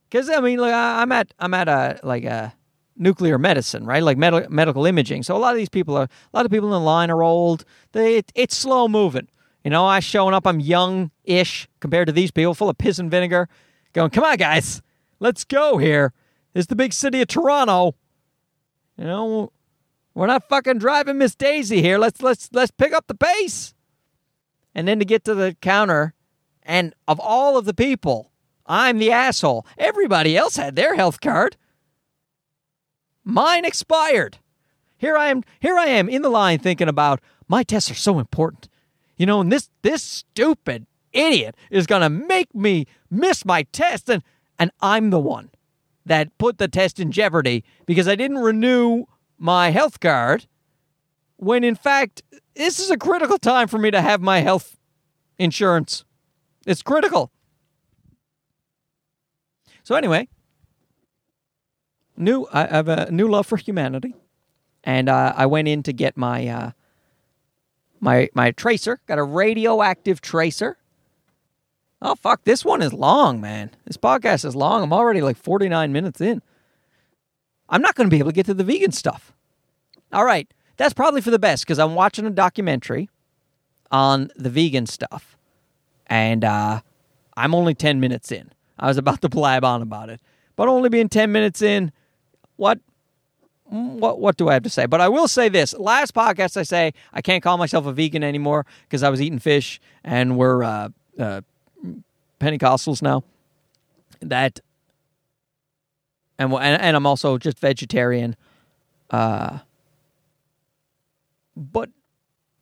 [0.08, 2.54] because I mean, look, I'm at I'm at a like a
[2.96, 4.02] nuclear medicine, right?
[4.02, 5.24] Like med- medical imaging.
[5.24, 7.22] So a lot of these people are a lot of people in the line are
[7.22, 7.64] old.
[7.92, 9.28] They it, it's slow moving.
[9.64, 13.10] You know, I showing up, I'm young-ish compared to these people, full of piss and
[13.10, 13.48] vinegar,
[13.94, 14.82] going, come on, guys,
[15.20, 16.12] let's go here.
[16.52, 17.94] It's the big city of Toronto.
[18.98, 19.52] You know,
[20.14, 21.98] we're not fucking driving Miss Daisy here.
[21.98, 23.74] Let's let's let's pick up the pace.
[24.74, 26.14] And then to get to the counter,
[26.62, 28.30] and of all of the people,
[28.66, 29.66] I'm the asshole.
[29.76, 31.56] Everybody else had their health card.
[33.24, 34.38] Mine expired.
[34.96, 38.18] Here I am, here I am in the line thinking about my tests are so
[38.18, 38.68] important.
[39.16, 44.22] You know, and this this stupid idiot is gonna make me miss my test and
[44.58, 45.50] and I'm the one
[46.06, 49.04] that put the test in jeopardy because I didn't renew
[49.38, 50.46] my health card
[51.36, 52.22] when in fact
[52.54, 54.76] this is a critical time for me to have my health
[55.38, 56.04] insurance.
[56.66, 57.30] It's critical.
[59.84, 60.28] So anyway,
[62.16, 64.14] new I have a new love for humanity,
[64.82, 66.70] and uh, I went in to get my uh,
[68.00, 68.98] my my tracer.
[69.06, 70.78] Got a radioactive tracer
[72.04, 72.44] Oh, fuck.
[72.44, 73.70] This one is long, man.
[73.86, 74.82] This podcast is long.
[74.82, 76.42] I'm already like 49 minutes in.
[77.70, 79.32] I'm not going to be able to get to the vegan stuff.
[80.12, 80.46] All right.
[80.76, 83.08] That's probably for the best because I'm watching a documentary
[83.90, 85.38] on the vegan stuff.
[86.06, 86.82] And uh,
[87.38, 88.50] I'm only 10 minutes in.
[88.78, 90.20] I was about to blab on about it.
[90.56, 91.92] But only being 10 minutes in,
[92.56, 92.78] what
[93.66, 94.86] what what do I have to say?
[94.86, 98.22] But I will say this: last podcast, I say I can't call myself a vegan
[98.22, 101.40] anymore because I was eating fish, and we're uh, uh,
[102.38, 103.24] Pentecostals now
[104.20, 104.60] that,
[106.38, 108.36] and and, and I'm also just vegetarian.
[109.10, 109.58] Uh,
[111.56, 111.90] but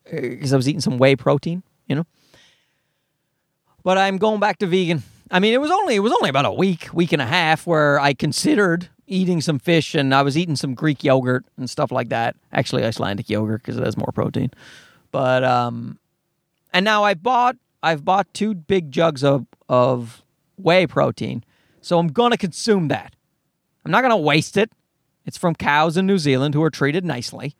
[0.05, 2.07] because I was eating some whey protein, you know.
[3.83, 5.03] But I'm going back to vegan.
[5.33, 7.67] I mean, it was only it was only about a week, week and a half
[7.67, 11.91] where I considered eating some fish and I was eating some Greek yogurt and stuff
[11.91, 12.37] like that.
[12.53, 14.51] Actually, Icelandic yogurt because it has more protein.
[15.11, 15.99] But um,
[16.75, 20.23] and now I bought I've bought two big jugs of of
[20.59, 21.45] whey protein,
[21.81, 23.17] so I'm gonna consume that.
[23.87, 24.71] I'm not gonna waste it.
[25.25, 27.57] It's from cows in New Zealand who are treated nicely.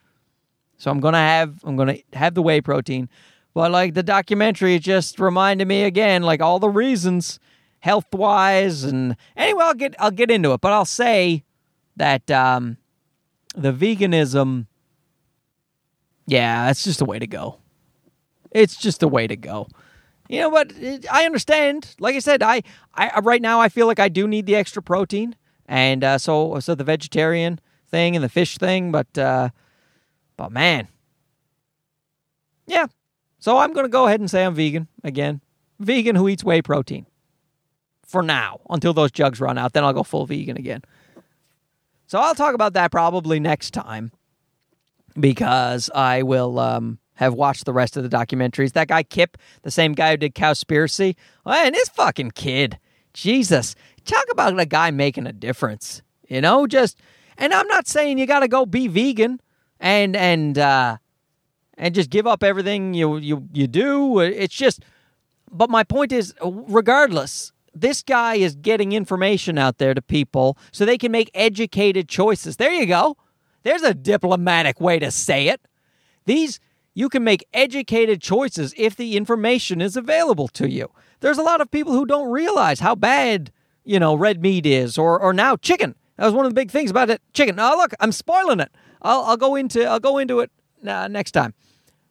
[0.77, 3.09] So I'm gonna have I'm gonna have the whey protein.
[3.55, 7.41] But like the documentary just reminded me again, like all the reasons
[7.83, 10.61] health wise and anyway, I'll get I'll get into it.
[10.61, 11.45] But I'll say
[11.97, 12.79] that um,
[13.55, 14.67] the veganism,
[16.27, 17.59] yeah, it's just a way to go.
[18.53, 19.67] It's just a way to go.
[20.29, 20.73] You know, what?
[21.11, 21.95] I understand.
[21.99, 22.63] Like I said, I,
[22.95, 25.35] I right now I feel like I do need the extra protein,
[25.67, 28.93] and uh, so so the vegetarian thing and the fish thing.
[28.93, 29.51] But uh,
[30.37, 30.87] but man,
[32.67, 32.87] yeah.
[33.41, 35.41] So I'm to go ahead and say I'm vegan again.
[35.81, 37.07] Vegan who eats whey protein.
[38.13, 40.83] For now, until those jugs run out, then I'll go full vegan again.
[42.07, 44.13] So I'll talk about that probably next time
[45.19, 48.73] because I will um, have watched the rest of the documentaries.
[48.73, 52.79] That guy Kip, the same guy who did Cowspiracy, and this fucking kid,
[53.15, 56.03] Jesus, talk about a guy making a difference.
[56.29, 56.99] You know, just
[57.39, 59.41] and I'm not saying you got to go be vegan
[59.81, 60.99] and and uh,
[61.79, 64.19] and just give up everything you you you do.
[64.19, 64.85] It's just,
[65.51, 70.85] but my point is, regardless, this guy is getting information out there to people so
[70.85, 72.57] they can make educated choices.
[72.57, 73.17] There you go.
[73.63, 75.61] There's a diplomatic way to say it.
[76.27, 76.61] These
[76.95, 80.91] you can make educated choices if the information is available to you.
[81.21, 83.51] There's a lot of people who don't realize how bad,
[83.85, 85.95] you know, red meat is or or now chicken.
[86.17, 87.23] That was one of the big things about it.
[87.33, 87.59] Chicken.
[87.59, 88.71] Oh, look, I'm spoiling it.
[89.01, 90.51] I'll, I'll go into I'll go into it
[90.87, 91.55] uh, next time.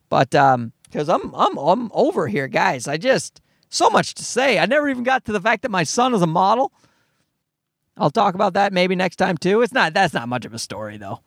[0.10, 2.88] But um, because I'm I'm I'm over here, guys.
[2.88, 3.42] I just
[3.72, 4.60] so much to say.
[4.60, 6.72] I never even got to the fact that my son is a model.
[7.98, 9.62] I'll talk about that maybe next time too.
[9.62, 11.22] It's not that's not much of a story though.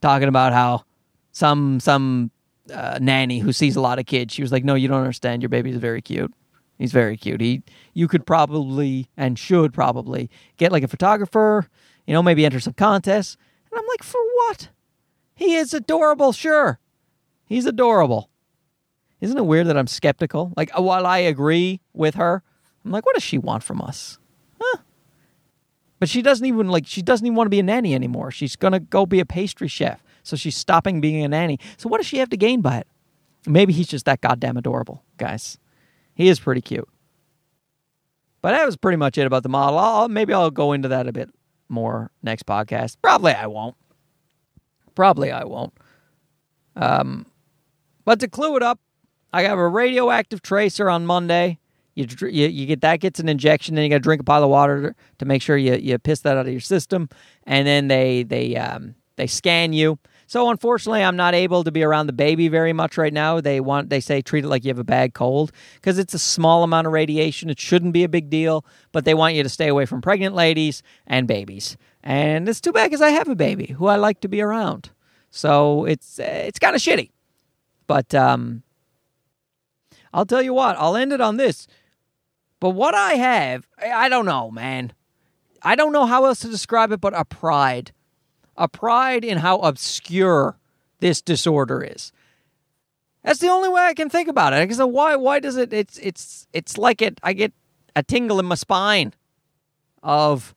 [0.00, 0.84] Talking about how
[1.32, 2.30] some some
[2.72, 5.42] uh, nanny who sees a lot of kids, she was like, "No, you don't understand.
[5.42, 6.32] Your baby's very cute.
[6.78, 7.40] He's very cute.
[7.40, 7.62] He
[7.94, 11.66] you could probably and should probably get like a photographer.
[12.06, 13.36] You know, maybe enter some contests."
[13.70, 14.70] And I'm like, "For what?"
[15.34, 16.78] He is adorable, sure.
[17.46, 18.28] He's adorable.
[19.20, 20.52] Isn't it weird that I'm skeptical?
[20.56, 22.42] Like, uh, while I agree with her,
[22.84, 24.18] I'm like, what does she want from us?
[24.60, 24.78] Huh.
[25.98, 28.30] But she doesn't even like she doesn't even want to be a nanny anymore.
[28.30, 30.02] She's gonna go be a pastry chef.
[30.22, 31.58] So she's stopping being a nanny.
[31.76, 32.86] So what does she have to gain by it?
[33.46, 35.58] Maybe he's just that goddamn adorable, guys.
[36.14, 36.88] He is pretty cute.
[38.42, 39.78] But that was pretty much it about the model.
[39.78, 41.30] I'll, maybe I'll go into that a bit
[41.68, 42.96] more next podcast.
[43.02, 43.76] Probably I won't.
[44.94, 45.72] Probably I won't.
[46.76, 47.26] Um,
[48.04, 48.80] but to clue it up,
[49.32, 51.58] I have a radioactive tracer on Monday.
[51.94, 54.44] You, you, you get that gets an injection, then you got to drink a pile
[54.44, 57.08] of water to make sure you, you piss that out of your system,
[57.44, 59.98] and then they they um, they scan you.
[60.26, 63.40] So unfortunately, I'm not able to be around the baby very much right now.
[63.40, 66.20] They want they say treat it like you have a bad cold because it's a
[66.20, 67.50] small amount of radiation.
[67.50, 70.36] It shouldn't be a big deal, but they want you to stay away from pregnant
[70.36, 71.76] ladies and babies.
[72.04, 74.90] And it's too bad because I have a baby who I like to be around.
[75.30, 77.10] So it's it's kind of shitty.
[77.88, 78.62] But um,
[80.12, 81.66] I'll tell you what, I'll end it on this.
[82.58, 84.92] But what I have, I don't know, man.
[85.62, 87.92] I don't know how else to describe it but a pride.
[88.56, 90.58] A pride in how obscure
[91.00, 92.12] this disorder is.
[93.24, 94.62] That's the only way I can think about it.
[94.62, 97.52] Because uh, why why does it it's it's it's like it I get
[97.94, 99.14] a tingle in my spine
[100.02, 100.54] of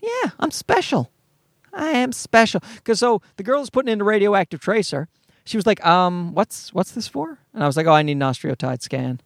[0.00, 1.10] yeah, I'm special.
[1.72, 2.60] I am special.
[2.76, 5.08] Because so the girl's putting in a radioactive tracer.
[5.46, 7.38] She was like, um, what's what's this for?
[7.54, 9.20] And I was like, oh, I need an octreotide scan.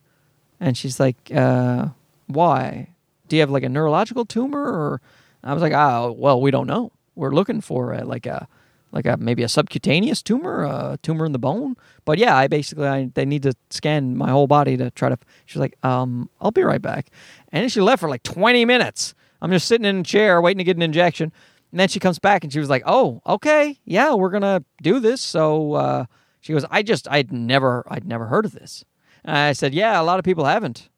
[0.61, 1.89] And she's like, uh,
[2.27, 2.91] why?
[3.29, 4.63] Do you have like a neurological tumor?
[4.63, 5.01] Or
[5.43, 6.93] I was like, oh, well, we don't know.
[7.15, 8.47] We're looking for a, like a
[8.93, 11.77] like a maybe a subcutaneous tumor, a tumor in the bone.
[12.05, 15.19] But yeah, I basically I, they need to scan my whole body to try to.
[15.47, 17.11] She's like, um, I'll be right back.
[17.51, 19.15] And she left for like 20 minutes.
[19.41, 21.33] I'm just sitting in a chair waiting to get an injection.
[21.71, 25.01] And then she comes back and she was like, "Oh, okay, yeah, we're gonna do
[25.01, 26.05] this." So uh,
[26.41, 28.85] she goes, "I just, I'd never, I'd never heard of this."
[29.25, 30.89] And I said, "Yeah, a lot of people haven't.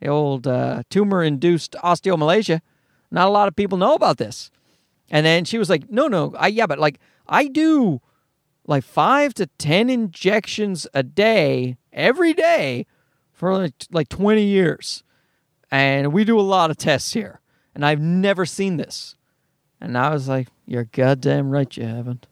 [0.00, 2.60] The old uh, tumor-induced osteomalacia.
[3.10, 4.50] Not a lot of people know about this."
[5.10, 8.00] And then she was like, "No, no, I yeah, but like I do
[8.66, 12.86] like five to ten injections a day, every day,
[13.32, 15.04] for like, like 20 years.
[15.70, 17.40] And we do a lot of tests here.
[17.74, 19.16] And I've never seen this.
[19.80, 22.26] And I was like, You're goddamn right you haven't.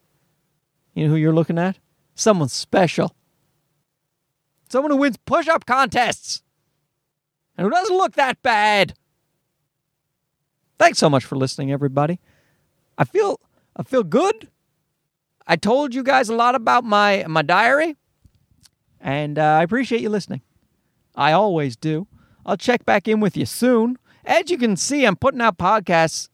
[0.94, 1.78] You know who you're looking at?
[2.14, 3.14] Someone special.
[4.68, 6.42] Someone who wins push up contests.
[7.56, 8.94] And who doesn't look that bad.
[10.78, 12.20] Thanks so much for listening, everybody.
[12.98, 13.40] I feel
[13.74, 14.48] I feel good.
[15.46, 17.96] I told you guys a lot about my my diary,
[19.00, 20.42] and uh, I appreciate you listening.
[21.14, 22.08] I always do.
[22.44, 23.98] I'll check back in with you soon.
[24.24, 26.28] As you can see, I'm putting out podcasts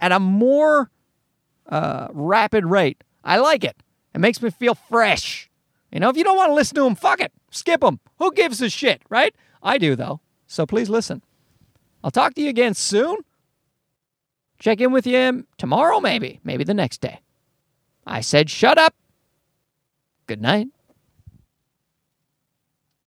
[0.00, 0.90] at a more
[1.68, 3.02] uh, rapid rate.
[3.24, 3.76] I like it.
[4.14, 5.50] It makes me feel fresh.
[5.92, 7.32] You know, if you don't want to listen to them, fuck it.
[7.50, 8.00] Skip them.
[8.18, 9.34] Who gives a shit, right?
[9.62, 10.20] I do, though.
[10.46, 11.22] So please listen.
[12.04, 13.18] I'll talk to you again soon.
[14.58, 16.40] Check in with you tomorrow, maybe.
[16.44, 17.20] Maybe the next day.
[18.06, 18.94] I said, shut up.
[20.26, 20.68] Good night.